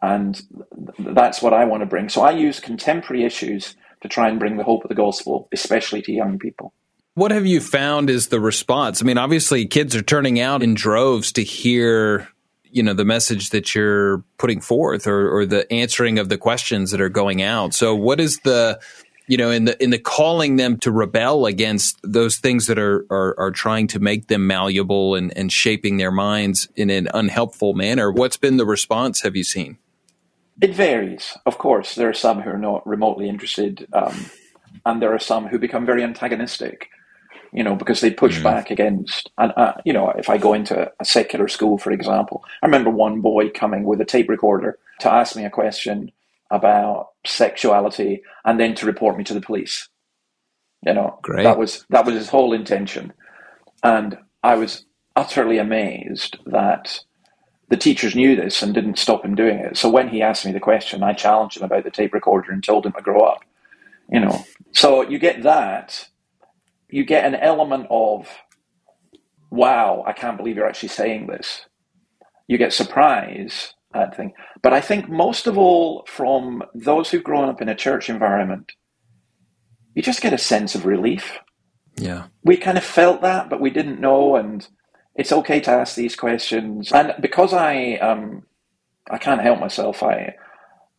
And 0.02 0.34
th- 0.34 1.14
that's 1.14 1.40
what 1.40 1.54
I 1.54 1.64
want 1.64 1.82
to 1.82 1.86
bring. 1.86 2.08
So 2.08 2.22
I 2.22 2.32
use 2.32 2.58
contemporary 2.58 3.24
issues 3.24 3.76
to 4.02 4.08
try 4.08 4.28
and 4.28 4.38
bring 4.38 4.56
the 4.56 4.64
hope 4.64 4.84
of 4.84 4.88
the 4.88 4.94
gospel, 4.94 5.48
especially 5.52 6.02
to 6.02 6.12
young 6.12 6.38
people. 6.38 6.74
What 7.14 7.30
have 7.30 7.46
you 7.46 7.60
found 7.60 8.10
is 8.10 8.28
the 8.28 8.40
response? 8.40 9.02
I 9.02 9.04
mean, 9.04 9.18
obviously, 9.18 9.66
kids 9.66 9.94
are 9.94 10.02
turning 10.02 10.40
out 10.40 10.62
in 10.62 10.74
droves 10.74 11.30
to 11.32 11.42
hear, 11.42 12.28
you 12.70 12.82
know, 12.82 12.94
the 12.94 13.04
message 13.04 13.50
that 13.50 13.74
you're 13.74 14.24
putting 14.38 14.60
forth, 14.60 15.06
or, 15.06 15.30
or 15.30 15.46
the 15.46 15.70
answering 15.70 16.18
of 16.18 16.30
the 16.30 16.38
questions 16.38 16.90
that 16.90 17.00
are 17.00 17.10
going 17.10 17.42
out. 17.42 17.74
So, 17.74 17.94
what 17.94 18.18
is 18.18 18.38
the, 18.44 18.80
you 19.28 19.36
know, 19.36 19.50
in 19.50 19.66
the 19.66 19.80
in 19.82 19.90
the 19.90 19.98
calling 19.98 20.56
them 20.56 20.78
to 20.78 20.90
rebel 20.90 21.44
against 21.44 22.00
those 22.02 22.38
things 22.38 22.66
that 22.66 22.78
are 22.78 23.04
are, 23.10 23.38
are 23.38 23.50
trying 23.50 23.88
to 23.88 24.00
make 24.00 24.28
them 24.28 24.46
malleable 24.46 25.14
and, 25.14 25.36
and 25.36 25.52
shaping 25.52 25.98
their 25.98 26.12
minds 26.12 26.68
in 26.76 26.88
an 26.88 27.08
unhelpful 27.12 27.74
manner? 27.74 28.10
What's 28.10 28.38
been 28.38 28.56
the 28.56 28.66
response? 28.66 29.20
Have 29.20 29.36
you 29.36 29.44
seen? 29.44 29.76
It 30.62 30.74
varies, 30.74 31.36
of 31.44 31.58
course. 31.58 31.96
There 31.96 32.08
are 32.08 32.14
some 32.14 32.40
who 32.40 32.50
are 32.50 32.58
not 32.58 32.86
remotely 32.86 33.28
interested, 33.28 33.88
um, 33.92 34.30
and 34.86 35.02
there 35.02 35.12
are 35.12 35.18
some 35.18 35.48
who 35.48 35.58
become 35.58 35.84
very 35.84 36.04
antagonistic. 36.04 36.88
You 37.52 37.64
know, 37.64 37.76
because 37.76 38.00
they 38.00 38.10
push 38.10 38.42
back 38.42 38.70
against. 38.70 39.30
And 39.38 39.52
uh, 39.56 39.74
you 39.84 39.92
know, 39.92 40.10
if 40.10 40.30
I 40.30 40.38
go 40.38 40.54
into 40.54 40.90
a 41.00 41.04
secular 41.04 41.48
school, 41.48 41.78
for 41.78 41.92
example, 41.92 42.44
I 42.62 42.66
remember 42.66 42.90
one 42.90 43.20
boy 43.20 43.50
coming 43.50 43.84
with 43.84 44.00
a 44.00 44.06
tape 44.06 44.30
recorder 44.30 44.78
to 45.00 45.12
ask 45.12 45.36
me 45.36 45.44
a 45.44 45.50
question 45.50 46.12
about 46.50 47.08
sexuality, 47.26 48.22
and 48.44 48.60
then 48.60 48.74
to 48.76 48.86
report 48.86 49.18
me 49.18 49.24
to 49.24 49.34
the 49.34 49.40
police. 49.40 49.88
You 50.86 50.94
know, 50.94 51.18
Great. 51.22 51.44
that 51.44 51.58
was 51.58 51.84
that 51.90 52.06
was 52.06 52.14
his 52.14 52.30
whole 52.30 52.54
intention, 52.54 53.12
and 53.82 54.16
I 54.42 54.54
was 54.54 54.86
utterly 55.16 55.58
amazed 55.58 56.38
that 56.46 57.00
the 57.72 57.78
teachers 57.78 58.14
knew 58.16 58.36
this 58.36 58.62
and 58.62 58.74
didn't 58.74 58.98
stop 59.00 59.24
him 59.24 59.34
doing 59.34 59.58
it. 59.58 59.78
So 59.78 59.90
when 59.90 60.10
he 60.10 60.22
asked 60.22 60.46
me 60.46 60.52
the 60.52 60.60
question, 60.60 61.02
I 61.02 61.14
challenged 61.14 61.58
him 61.58 61.64
about 61.64 61.84
the 61.84 61.90
tape 61.92 62.14
recorder 62.14 62.52
and 62.52 62.62
told 62.64 62.86
him 62.86 62.92
to 62.94 63.02
grow 63.02 63.22
up. 63.22 63.40
You 64.12 64.20
know, 64.20 64.46
so 64.72 65.02
you 65.08 65.18
get 65.18 65.44
that. 65.44 66.08
You 66.90 67.04
get 67.04 67.26
an 67.26 67.36
element 67.36 67.88
of, 67.90 68.28
wow, 69.50 70.04
I 70.06 70.12
can't 70.14 70.38
believe 70.38 70.56
you're 70.56 70.68
actually 70.68 70.90
saying 70.90 71.28
this. 71.28 71.62
You 72.48 72.58
get 72.58 72.74
surprise 72.74 73.74
at 73.94 74.16
thing. 74.16 74.34
But 74.62 74.74
I 74.74 74.82
think 74.82 75.08
most 75.10 75.46
of 75.48 75.58
all 75.58 76.04
from 76.08 76.64
those 76.74 77.10
who've 77.10 77.24
grown 77.24 77.48
up 77.50 77.62
in 77.62 77.70
a 77.70 77.76
church 77.76 78.10
environment, 78.10 78.72
you 79.94 80.02
just 80.02 80.22
get 80.22 80.34
a 80.34 80.38
sense 80.38 80.74
of 80.76 80.86
relief 80.86 81.38
Yeah. 81.98 82.24
we 82.44 82.56
kind 82.56 82.78
of 82.78 82.84
felt 82.84 83.22
that, 83.22 83.50
but 83.50 83.60
we 83.60 83.70
didn't 83.70 84.00
know, 84.00 84.36
and 84.36 84.66
it's 85.14 85.32
okay 85.32 85.60
to 85.60 85.70
ask 85.70 85.94
these 85.96 86.16
questions. 86.16 86.92
And 86.92 87.14
because 87.20 87.52
I 87.52 87.94
um, 87.94 88.44
I 89.10 89.18
can't 89.18 89.42
help 89.42 89.60
myself, 89.60 90.02
I, 90.02 90.34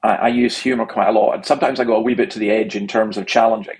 I 0.04 0.10
I 0.15 0.28
use 0.30 0.58
humor 0.58 0.86
quite 0.86 1.10
a 1.10 1.12
lot, 1.12 1.34
and 1.36 1.45
sometimes 1.45 1.80
I 1.80 1.86
go 1.86 1.95
a 1.95 2.02
wee 2.02 2.15
bit 2.15 2.32
to 2.32 2.39
the 2.39 2.52
edge 2.52 2.76
in 2.76 2.88
terms 2.88 3.17
of 3.17 3.28
challenging, 3.28 3.78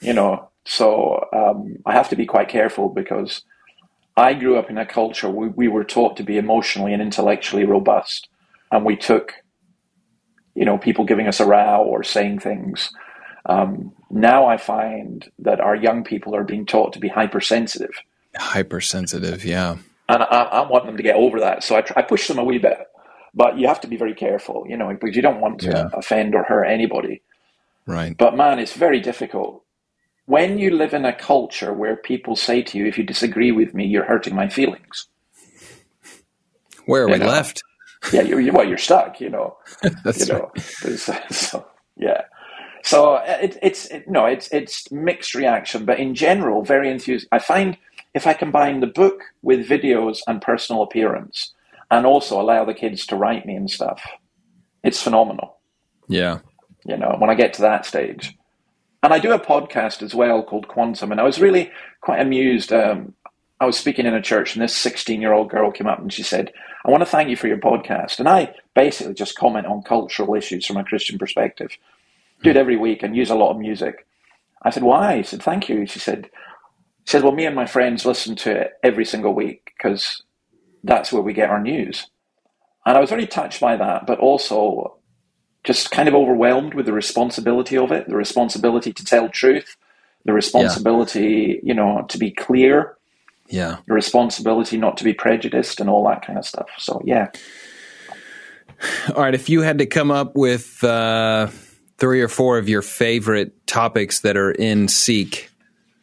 you 0.00 0.12
know. 0.12 0.48
So 0.66 1.28
um, 1.32 1.76
I 1.86 1.92
have 1.92 2.08
to 2.10 2.16
be 2.16 2.26
quite 2.26 2.48
careful 2.48 2.88
because 2.88 3.42
I 4.16 4.34
grew 4.34 4.56
up 4.58 4.70
in 4.70 4.78
a 4.78 4.86
culture 4.86 5.30
we, 5.30 5.48
we 5.48 5.68
were 5.68 5.84
taught 5.84 6.16
to 6.18 6.22
be 6.22 6.38
emotionally 6.38 6.92
and 6.92 7.02
intellectually 7.02 7.64
robust, 7.64 8.28
and 8.70 8.84
we 8.84 8.96
took, 8.96 9.32
you 10.54 10.64
know, 10.64 10.78
people 10.78 11.04
giving 11.04 11.28
us 11.28 11.40
a 11.40 11.46
row 11.46 11.82
or 11.82 12.02
saying 12.04 12.40
things. 12.40 12.90
Um, 13.46 13.92
now 14.10 14.46
I 14.46 14.56
find 14.56 15.30
that 15.40 15.60
our 15.60 15.76
young 15.76 16.04
people 16.04 16.34
are 16.34 16.44
being 16.44 16.66
taught 16.66 16.92
to 16.94 16.98
be 17.00 17.08
hypersensitive. 17.08 17.94
Hypersensitive. 18.36 19.44
Yeah. 19.44 19.76
and 20.08 20.22
I, 20.22 20.42
I 20.42 20.68
want 20.68 20.86
them 20.86 20.96
to 20.96 21.02
get 21.02 21.16
over 21.16 21.40
that. 21.40 21.64
So 21.64 21.76
I, 21.76 21.84
I 21.96 22.02
push 22.02 22.28
them 22.28 22.38
a 22.38 22.44
wee 22.44 22.58
bit, 22.58 22.78
but 23.34 23.58
you 23.58 23.66
have 23.68 23.80
to 23.82 23.88
be 23.88 23.96
very 23.96 24.14
careful, 24.14 24.64
you 24.68 24.76
know, 24.76 24.88
because 24.88 25.16
you 25.16 25.22
don't 25.22 25.40
want 25.40 25.60
to 25.60 25.70
yeah. 25.70 25.88
offend 25.92 26.34
or 26.34 26.42
hurt 26.44 26.64
anybody. 26.64 27.22
Right. 27.86 28.16
But 28.16 28.36
man, 28.36 28.58
it's 28.58 28.74
very 28.74 29.00
difficult 29.00 29.64
when 30.26 30.58
you 30.58 30.70
live 30.70 30.94
in 30.94 31.04
a 31.04 31.12
culture 31.12 31.72
where 31.72 31.96
people 31.96 32.36
say 32.36 32.62
to 32.62 32.78
you, 32.78 32.86
"If 32.86 32.96
you 32.98 33.04
disagree 33.04 33.52
with 33.52 33.74
me, 33.74 33.86
you're 33.86 34.04
hurting 34.04 34.34
my 34.34 34.48
feelings." 34.48 35.08
Where 36.86 37.04
are 37.04 37.08
you 37.08 37.14
we 37.14 37.18
know? 37.18 37.26
left? 37.26 37.62
Yeah, 38.12 38.22
you're, 38.22 38.52
well, 38.52 38.66
you're 38.66 38.78
stuck. 38.78 39.20
You 39.20 39.30
know. 39.30 39.56
That's 40.04 40.26
you 40.26 40.34
know, 40.34 40.50
right. 40.54 41.30
So, 41.32 41.66
yeah. 41.96 42.22
So 42.82 43.14
uh, 43.14 43.38
it, 43.42 43.58
it's 43.62 43.86
it, 43.86 44.08
no, 44.08 44.26
it's 44.26 44.48
it's 44.52 44.90
mixed 44.90 45.34
reaction, 45.34 45.84
but 45.84 45.98
in 45.98 46.14
general, 46.14 46.62
very 46.62 46.90
enthusiastic. 46.90 47.28
I 47.32 47.38
find 47.38 47.78
if 48.14 48.26
I 48.26 48.32
combine 48.32 48.80
the 48.80 48.86
book 48.86 49.22
with 49.42 49.68
videos 49.68 50.20
and 50.26 50.40
personal 50.40 50.82
appearance, 50.82 51.52
and 51.90 52.06
also 52.06 52.40
allow 52.40 52.64
the 52.64 52.74
kids 52.74 53.06
to 53.06 53.16
write 53.16 53.46
me 53.46 53.54
and 53.54 53.70
stuff, 53.70 54.02
it's 54.82 55.02
phenomenal. 55.02 55.58
Yeah. 56.08 56.38
You 56.84 56.96
know, 56.96 57.16
when 57.18 57.30
I 57.30 57.34
get 57.34 57.54
to 57.54 57.62
that 57.62 57.86
stage, 57.86 58.36
and 59.02 59.12
I 59.12 59.18
do 59.18 59.32
a 59.32 59.38
podcast 59.38 60.02
as 60.02 60.14
well 60.14 60.42
called 60.42 60.68
Quantum, 60.68 61.12
and 61.12 61.20
I 61.20 61.24
was 61.24 61.40
really 61.40 61.70
quite 62.00 62.20
amused. 62.20 62.72
Um, 62.72 63.14
I 63.60 63.66
was 63.66 63.76
speaking 63.76 64.06
in 64.06 64.14
a 64.14 64.22
church, 64.22 64.54
and 64.54 64.62
this 64.62 64.76
16 64.76 65.20
year 65.20 65.32
old 65.32 65.50
girl 65.50 65.70
came 65.70 65.86
up 65.86 65.98
and 65.98 66.12
she 66.12 66.22
said, 66.22 66.52
I 66.84 66.90
want 66.90 67.02
to 67.02 67.06
thank 67.06 67.30
you 67.30 67.36
for 67.36 67.48
your 67.48 67.58
podcast. 67.58 68.18
And 68.18 68.28
I 68.28 68.54
basically 68.74 69.14
just 69.14 69.36
comment 69.36 69.66
on 69.66 69.82
cultural 69.82 70.34
issues 70.34 70.66
from 70.66 70.76
a 70.76 70.84
Christian 70.84 71.18
perspective 71.18 71.76
do 72.42 72.50
it 72.50 72.56
every 72.56 72.76
week 72.76 73.02
and 73.02 73.16
use 73.16 73.30
a 73.30 73.34
lot 73.34 73.50
of 73.50 73.58
music. 73.58 74.06
I 74.62 74.70
said, 74.70 74.82
why? 74.82 75.16
He 75.16 75.22
said, 75.22 75.42
thank 75.42 75.68
you. 75.68 75.86
She 75.86 75.98
said, 75.98 76.30
she 77.04 77.12
said, 77.12 77.22
well, 77.22 77.32
me 77.32 77.46
and 77.46 77.54
my 77.54 77.66
friends 77.66 78.04
listen 78.04 78.36
to 78.36 78.50
it 78.50 78.72
every 78.82 79.04
single 79.04 79.34
week 79.34 79.72
because 79.76 80.22
that's 80.82 81.12
where 81.12 81.22
we 81.22 81.32
get 81.32 81.50
our 81.50 81.60
news. 81.60 82.08
And 82.86 82.96
I 82.96 83.00
was 83.00 83.10
very 83.10 83.26
touched 83.26 83.60
by 83.60 83.76
that, 83.76 84.06
but 84.06 84.18
also 84.18 84.96
just 85.64 85.90
kind 85.90 86.08
of 86.08 86.14
overwhelmed 86.14 86.74
with 86.74 86.86
the 86.86 86.92
responsibility 86.92 87.76
of 87.76 87.90
it, 87.90 88.08
the 88.08 88.16
responsibility 88.16 88.92
to 88.92 89.04
tell 89.04 89.28
truth, 89.28 89.76
the 90.24 90.32
responsibility, 90.32 91.60
yeah. 91.62 91.68
you 91.68 91.74
know, 91.74 92.04
to 92.08 92.18
be 92.18 92.30
clear. 92.30 92.96
Yeah. 93.48 93.78
The 93.86 93.94
responsibility 93.94 94.76
not 94.76 94.96
to 94.98 95.04
be 95.04 95.14
prejudiced 95.14 95.80
and 95.80 95.88
all 95.88 96.06
that 96.08 96.26
kind 96.26 96.38
of 96.38 96.46
stuff. 96.46 96.68
So, 96.78 97.00
yeah. 97.04 97.30
All 99.14 99.22
right. 99.22 99.34
If 99.34 99.48
you 99.48 99.62
had 99.62 99.78
to 99.78 99.86
come 99.86 100.10
up 100.10 100.34
with, 100.36 100.82
uh, 100.84 101.48
three 101.98 102.20
or 102.20 102.28
four 102.28 102.58
of 102.58 102.68
your 102.68 102.82
favorite 102.82 103.66
topics 103.66 104.20
that 104.20 104.36
are 104.36 104.50
in 104.50 104.88
Seek, 104.88 105.50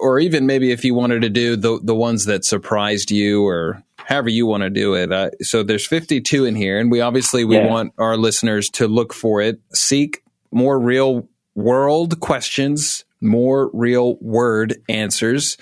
or 0.02 0.20
even 0.20 0.46
maybe 0.46 0.72
if 0.72 0.84
you 0.84 0.94
wanted 0.94 1.22
to 1.22 1.30
do 1.30 1.56
the 1.56 1.80
the 1.82 1.96
ones 1.96 2.26
that 2.26 2.44
surprised 2.44 3.12
you, 3.12 3.46
or 3.46 3.84
however 3.98 4.30
you 4.30 4.46
want 4.46 4.64
to 4.64 4.70
do 4.70 4.94
it. 4.96 5.12
Uh, 5.12 5.30
so 5.42 5.64
there's 5.64 5.88
52 5.88 6.46
in 6.46 6.56
here, 6.56 6.80
and 6.80 6.92
we 6.92 7.02
obviously 7.02 7.46
we 7.46 7.58
yeah. 7.58 7.68
want 7.68 7.94
our 7.98 8.18
listeners 8.18 8.70
to 8.72 8.88
look 8.88 9.14
for 9.14 9.42
it. 9.42 9.60
Seek 9.74 10.24
more 10.52 10.80
real 10.80 11.28
world 11.56 12.20
questions, 12.20 13.06
more 13.22 13.70
real 13.74 14.18
word 14.18 14.82
answers 14.90 15.58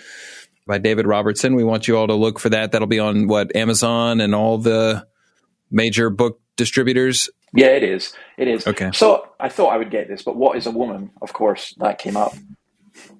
by 0.65 0.77
David 0.77 1.05
Robertson. 1.05 1.55
We 1.55 1.63
want 1.63 1.87
you 1.87 1.97
all 1.97 2.07
to 2.07 2.15
look 2.15 2.39
for 2.39 2.49
that. 2.49 2.71
That'll 2.71 2.87
be 2.87 2.99
on 2.99 3.27
what 3.27 3.55
Amazon 3.55 4.21
and 4.21 4.33
all 4.33 4.57
the 4.57 5.05
major 5.71 6.09
book 6.09 6.39
distributors 6.55 7.29
yeah, 7.53 7.67
it 7.67 7.83
is. 7.83 8.13
It 8.37 8.47
is. 8.47 8.67
Okay. 8.67 8.91
So 8.93 9.27
I 9.39 9.49
thought 9.49 9.69
I 9.69 9.77
would 9.77 9.91
get 9.91 10.07
this, 10.07 10.21
but 10.21 10.35
what 10.35 10.57
is 10.57 10.67
a 10.67 10.71
woman? 10.71 11.11
Of 11.21 11.33
course, 11.33 11.73
that 11.77 11.97
came 11.97 12.15
up, 12.15 12.33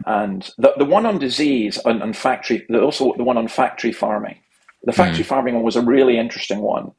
and 0.06 0.50
the 0.58 0.74
the 0.78 0.86
one 0.86 1.06
on 1.06 1.20
disease 1.20 1.80
and, 1.86 2.02
and 2.02 2.16
factory, 2.16 2.66
also 2.74 3.14
the 3.16 3.24
one 3.24 3.38
on 3.38 3.48
factory 3.48 3.92
farming. 3.92 4.40
The 4.84 4.94
factory 4.94 5.24
mm. 5.24 5.28
farming 5.28 5.56
one 5.56 5.64
was 5.64 5.76
a 5.76 5.82
really 5.82 6.18
interesting 6.18 6.60
one. 6.62 6.92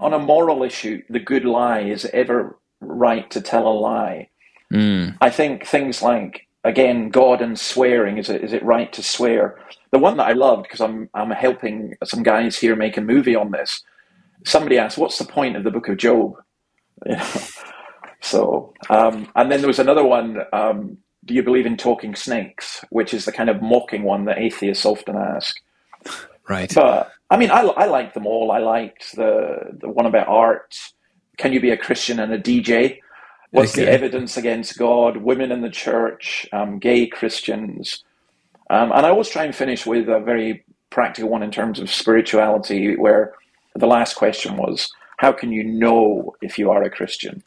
On 0.00 0.12
a 0.12 0.18
moral 0.18 0.62
issue, 0.62 1.02
the 1.10 1.18
good 1.18 1.44
lie 1.44 1.80
is 1.80 2.04
it 2.04 2.14
ever 2.14 2.56
right 2.80 3.28
to 3.30 3.40
tell 3.40 3.66
a 3.66 3.74
lie. 3.74 4.28
Mm. 4.72 5.16
I 5.20 5.30
think 5.30 5.66
things 5.66 6.02
like 6.02 6.46
again 6.64 7.10
God 7.10 7.40
and 7.40 7.58
swearing 7.58 8.18
is 8.18 8.28
it 8.28 8.42
is 8.44 8.52
it 8.52 8.62
right 8.62 8.92
to 8.92 9.02
swear? 9.02 9.58
The 9.90 9.98
one 9.98 10.16
that 10.18 10.28
I 10.28 10.32
loved 10.32 10.64
because 10.64 10.80
I'm 10.80 11.08
I'm 11.14 11.30
helping 11.30 11.94
some 12.04 12.22
guys 12.22 12.56
here 12.56 12.76
make 12.76 12.96
a 12.96 13.02
movie 13.02 13.34
on 13.34 13.50
this. 13.50 13.82
Somebody 14.44 14.78
asked, 14.78 14.98
"What's 14.98 15.18
the 15.18 15.24
point 15.24 15.56
of 15.56 15.64
the 15.64 15.70
Book 15.70 15.88
of 15.88 15.96
Job?" 15.96 16.36
so, 18.20 18.72
um, 18.88 19.28
and 19.34 19.50
then 19.50 19.60
there 19.60 19.68
was 19.68 19.78
another 19.80 20.04
one. 20.04 20.38
Um, 20.52 20.98
do 21.28 21.34
you 21.34 21.42
believe 21.42 21.66
in 21.66 21.76
talking 21.76 22.16
snakes? 22.16 22.84
Which 22.90 23.14
is 23.14 23.26
the 23.26 23.32
kind 23.32 23.50
of 23.50 23.62
mocking 23.62 24.02
one 24.02 24.24
that 24.24 24.38
atheists 24.38 24.84
often 24.84 25.16
ask. 25.16 25.54
Right. 26.48 26.72
But 26.74 27.12
I 27.30 27.36
mean, 27.36 27.50
I, 27.50 27.60
I 27.60 27.84
liked 27.84 28.14
them 28.14 28.26
all. 28.26 28.50
I 28.50 28.58
liked 28.58 29.14
the 29.14 29.76
the 29.80 29.88
one 29.88 30.06
about 30.06 30.26
art. 30.26 30.74
Can 31.36 31.52
you 31.52 31.60
be 31.60 31.70
a 31.70 31.76
Christian 31.76 32.18
and 32.18 32.32
a 32.32 32.38
DJ? 32.38 32.98
What's 33.50 33.74
okay. 33.74 33.84
the 33.84 33.90
evidence 33.90 34.36
against 34.36 34.76
God? 34.78 35.18
Women 35.18 35.52
in 35.52 35.60
the 35.60 35.70
church, 35.70 36.48
um, 36.52 36.78
gay 36.78 37.06
Christians, 37.06 38.02
um, 38.70 38.90
and 38.92 39.06
I 39.06 39.10
always 39.10 39.28
try 39.28 39.44
and 39.44 39.54
finish 39.54 39.86
with 39.86 40.08
a 40.08 40.20
very 40.20 40.64
practical 40.90 41.30
one 41.30 41.42
in 41.42 41.50
terms 41.50 41.78
of 41.78 41.90
spirituality, 41.90 42.96
where 42.96 43.34
the 43.74 43.86
last 43.86 44.16
question 44.16 44.56
was, 44.56 44.90
how 45.18 45.32
can 45.32 45.52
you 45.52 45.64
know 45.64 46.34
if 46.42 46.58
you 46.58 46.70
are 46.70 46.82
a 46.82 46.90
Christian? 46.90 47.42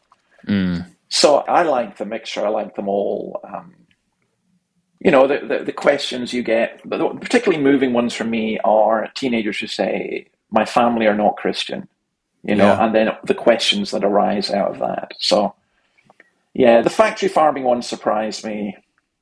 Mm. 0.46 0.86
So 1.12 1.40
I 1.40 1.62
like 1.64 1.98
the 1.98 2.06
mixture. 2.06 2.42
I 2.42 2.48
like 2.48 2.74
them 2.74 2.88
all. 2.88 3.38
Um, 3.44 3.74
you 4.98 5.10
know, 5.10 5.26
the, 5.26 5.40
the, 5.46 5.64
the, 5.64 5.72
questions 5.72 6.32
you 6.32 6.42
get, 6.42 6.80
but 6.86 7.20
particularly 7.20 7.62
moving 7.62 7.92
ones 7.92 8.14
for 8.14 8.24
me 8.24 8.58
are 8.64 9.06
teenagers 9.14 9.58
who 9.58 9.66
say, 9.66 10.28
my 10.50 10.64
family 10.64 11.06
are 11.06 11.14
not 11.14 11.36
Christian, 11.36 11.86
you 12.42 12.54
know, 12.54 12.64
yeah. 12.64 12.82
and 12.82 12.94
then 12.94 13.10
the 13.24 13.34
questions 13.34 13.90
that 13.90 14.04
arise 14.04 14.50
out 14.50 14.70
of 14.70 14.78
that. 14.78 15.12
So, 15.18 15.54
yeah, 16.54 16.80
the 16.80 16.88
factory 16.88 17.28
farming 17.28 17.64
one 17.64 17.82
surprised 17.82 18.42
me, 18.42 18.74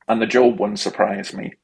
and 0.06 0.22
the 0.22 0.26
Job 0.26 0.60
one 0.60 0.76
surprised 0.76 1.34
me. 1.34 1.54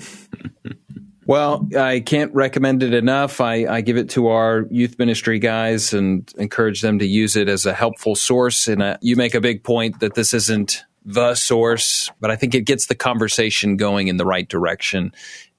Well, 1.26 1.68
I 1.76 1.98
can't 2.00 2.32
recommend 2.34 2.84
it 2.84 2.94
enough. 2.94 3.40
I, 3.40 3.66
I, 3.66 3.80
give 3.80 3.96
it 3.96 4.10
to 4.10 4.28
our 4.28 4.64
youth 4.70 4.96
ministry 4.96 5.40
guys 5.40 5.92
and 5.92 6.32
encourage 6.38 6.82
them 6.82 7.00
to 7.00 7.06
use 7.06 7.34
it 7.34 7.48
as 7.48 7.66
a 7.66 7.74
helpful 7.74 8.14
source. 8.14 8.68
And 8.68 8.80
uh, 8.80 8.96
you 9.00 9.16
make 9.16 9.34
a 9.34 9.40
big 9.40 9.64
point 9.64 9.98
that 9.98 10.14
this 10.14 10.32
isn't 10.32 10.84
the 11.04 11.34
source, 11.34 12.12
but 12.20 12.30
I 12.30 12.36
think 12.36 12.54
it 12.54 12.60
gets 12.60 12.86
the 12.86 12.94
conversation 12.94 13.76
going 13.76 14.06
in 14.06 14.18
the 14.18 14.24
right 14.24 14.48
direction. 14.48 15.12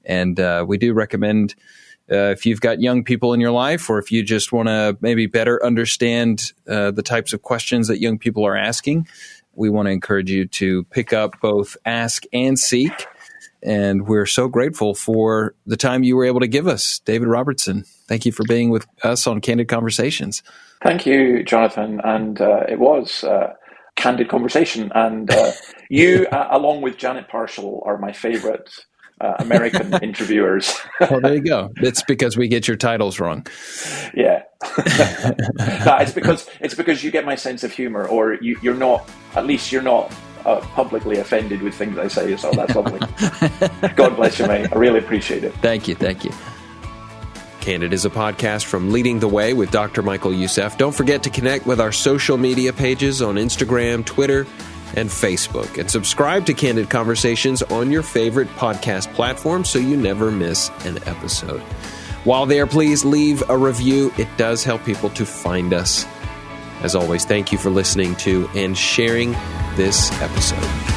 And 0.05 0.39
uh, 0.39 0.63
we 0.65 0.77
do 0.77 0.93
recommend 0.93 1.53
uh, 2.09 2.31
if 2.31 2.45
you've 2.45 2.61
got 2.61 2.79
young 2.79 3.03
people 3.03 3.33
in 3.33 3.41
your 3.41 3.51
life, 3.51 3.89
or 3.89 3.99
if 3.99 4.09
you 4.09 4.23
just 4.23 4.53
want 4.53 4.69
to 4.69 4.97
maybe 5.01 5.25
better 5.25 5.63
understand 5.65 6.53
uh, 6.65 6.91
the 6.91 7.03
types 7.03 7.33
of 7.33 7.41
questions 7.41 7.89
that 7.89 7.99
young 7.99 8.17
people 8.17 8.45
are 8.45 8.55
asking, 8.55 9.05
we 9.53 9.69
want 9.69 9.87
to 9.87 9.91
encourage 9.91 10.31
you 10.31 10.45
to 10.45 10.85
pick 10.85 11.11
up 11.11 11.41
both 11.41 11.75
Ask 11.85 12.23
and 12.31 12.57
Seek 12.57 13.05
and 13.63 14.07
we're 14.07 14.25
so 14.25 14.47
grateful 14.47 14.93
for 14.93 15.55
the 15.65 15.77
time 15.77 16.03
you 16.03 16.15
were 16.15 16.25
able 16.25 16.39
to 16.39 16.47
give 16.47 16.67
us, 16.67 16.99
David 16.99 17.27
Robertson. 17.27 17.85
Thank 18.07 18.25
you 18.25 18.31
for 18.31 18.43
being 18.43 18.69
with 18.69 18.87
us 19.03 19.27
on 19.27 19.41
Candid 19.41 19.67
Conversations. 19.67 20.43
Thank 20.83 21.05
you, 21.05 21.43
Jonathan. 21.43 21.99
And 22.03 22.39
uh, 22.39 22.63
it 22.69 22.79
was 22.79 23.23
uh, 23.23 23.53
candid 23.95 24.29
conversation. 24.29 24.91
And 24.95 25.29
uh, 25.29 25.51
you, 25.89 26.27
uh, 26.31 26.47
along 26.51 26.81
with 26.81 26.97
Janet 26.97 27.27
Parshall, 27.29 27.85
are 27.85 27.97
my 27.97 28.13
favorite 28.13 28.69
uh, 29.19 29.33
American 29.39 29.93
interviewers. 30.01 30.77
well, 31.01 31.19
there 31.19 31.33
you 31.35 31.41
go. 31.41 31.73
It's 31.77 32.03
because 32.03 32.37
we 32.37 32.47
get 32.47 32.67
your 32.67 32.77
titles 32.77 33.19
wrong. 33.19 33.45
Yeah, 34.13 34.43
no, 34.77 35.97
it's 35.99 36.13
because 36.13 36.49
it's 36.61 36.75
because 36.75 37.03
you 37.03 37.11
get 37.11 37.25
my 37.25 37.35
sense 37.35 37.63
of 37.63 37.71
humor, 37.71 38.07
or 38.07 38.35
you, 38.35 38.57
you're 38.61 38.75
not. 38.75 39.09
At 39.35 39.45
least 39.45 39.71
you're 39.71 39.81
not 39.81 40.13
uh, 40.47 40.61
publicly 40.73 41.17
offended 41.17 41.61
with 41.61 41.75
things 41.75 41.97
I 41.97 42.07
say. 42.07 42.35
So 42.37 42.51
that's 42.51 42.73
lovely. 42.75 42.99
God 43.95 44.15
bless 44.15 44.39
you, 44.39 44.47
mate. 44.47 44.69
I 44.71 44.75
really 44.75 44.99
appreciate 44.99 45.43
it. 45.43 45.53
Thank 45.55 45.87
you. 45.87 45.95
Thank 45.95 46.23
you. 46.23 46.31
Candid 47.59 47.91
is 47.91 48.05
a 48.05 48.09
podcast 48.09 48.63
from 48.63 48.91
Leading 48.91 49.19
the 49.19 49.27
Way 49.27 49.53
with 49.53 49.71
Dr. 49.71 50.01
Michael 50.01 50.33
Youssef. 50.33 50.77
Don't 50.77 50.95
forget 50.95 51.23
to 51.23 51.29
connect 51.29 51.65
with 51.65 51.81
our 51.81 51.91
social 51.91 52.37
media 52.37 52.71
pages 52.71 53.21
on 53.21 53.35
Instagram, 53.35 54.05
Twitter, 54.05 54.47
and 54.95 55.09
Facebook. 55.09 55.77
And 55.77 55.91
subscribe 55.91 56.45
to 56.45 56.53
Candid 56.53 56.89
Conversations 56.89 57.61
on 57.63 57.91
your 57.91 58.03
favorite 58.03 58.47
podcast 58.55 59.13
platform 59.13 59.65
so 59.65 59.79
you 59.79 59.97
never 59.97 60.31
miss 60.31 60.69
an 60.85 60.97
episode. 61.05 61.59
While 62.23 62.45
there, 62.45 62.67
please 62.67 63.03
leave 63.03 63.43
a 63.49 63.57
review. 63.57 64.13
It 64.17 64.29
does 64.37 64.63
help 64.63 64.85
people 64.85 65.09
to 65.11 65.25
find 65.25 65.73
us. 65.73 66.05
As 66.81 66.95
always, 66.95 67.25
thank 67.25 67.51
you 67.51 67.57
for 67.57 67.69
listening 67.69 68.15
to 68.17 68.47
and 68.55 68.77
sharing 68.77 69.31
this 69.75 70.11
episode. 70.21 70.96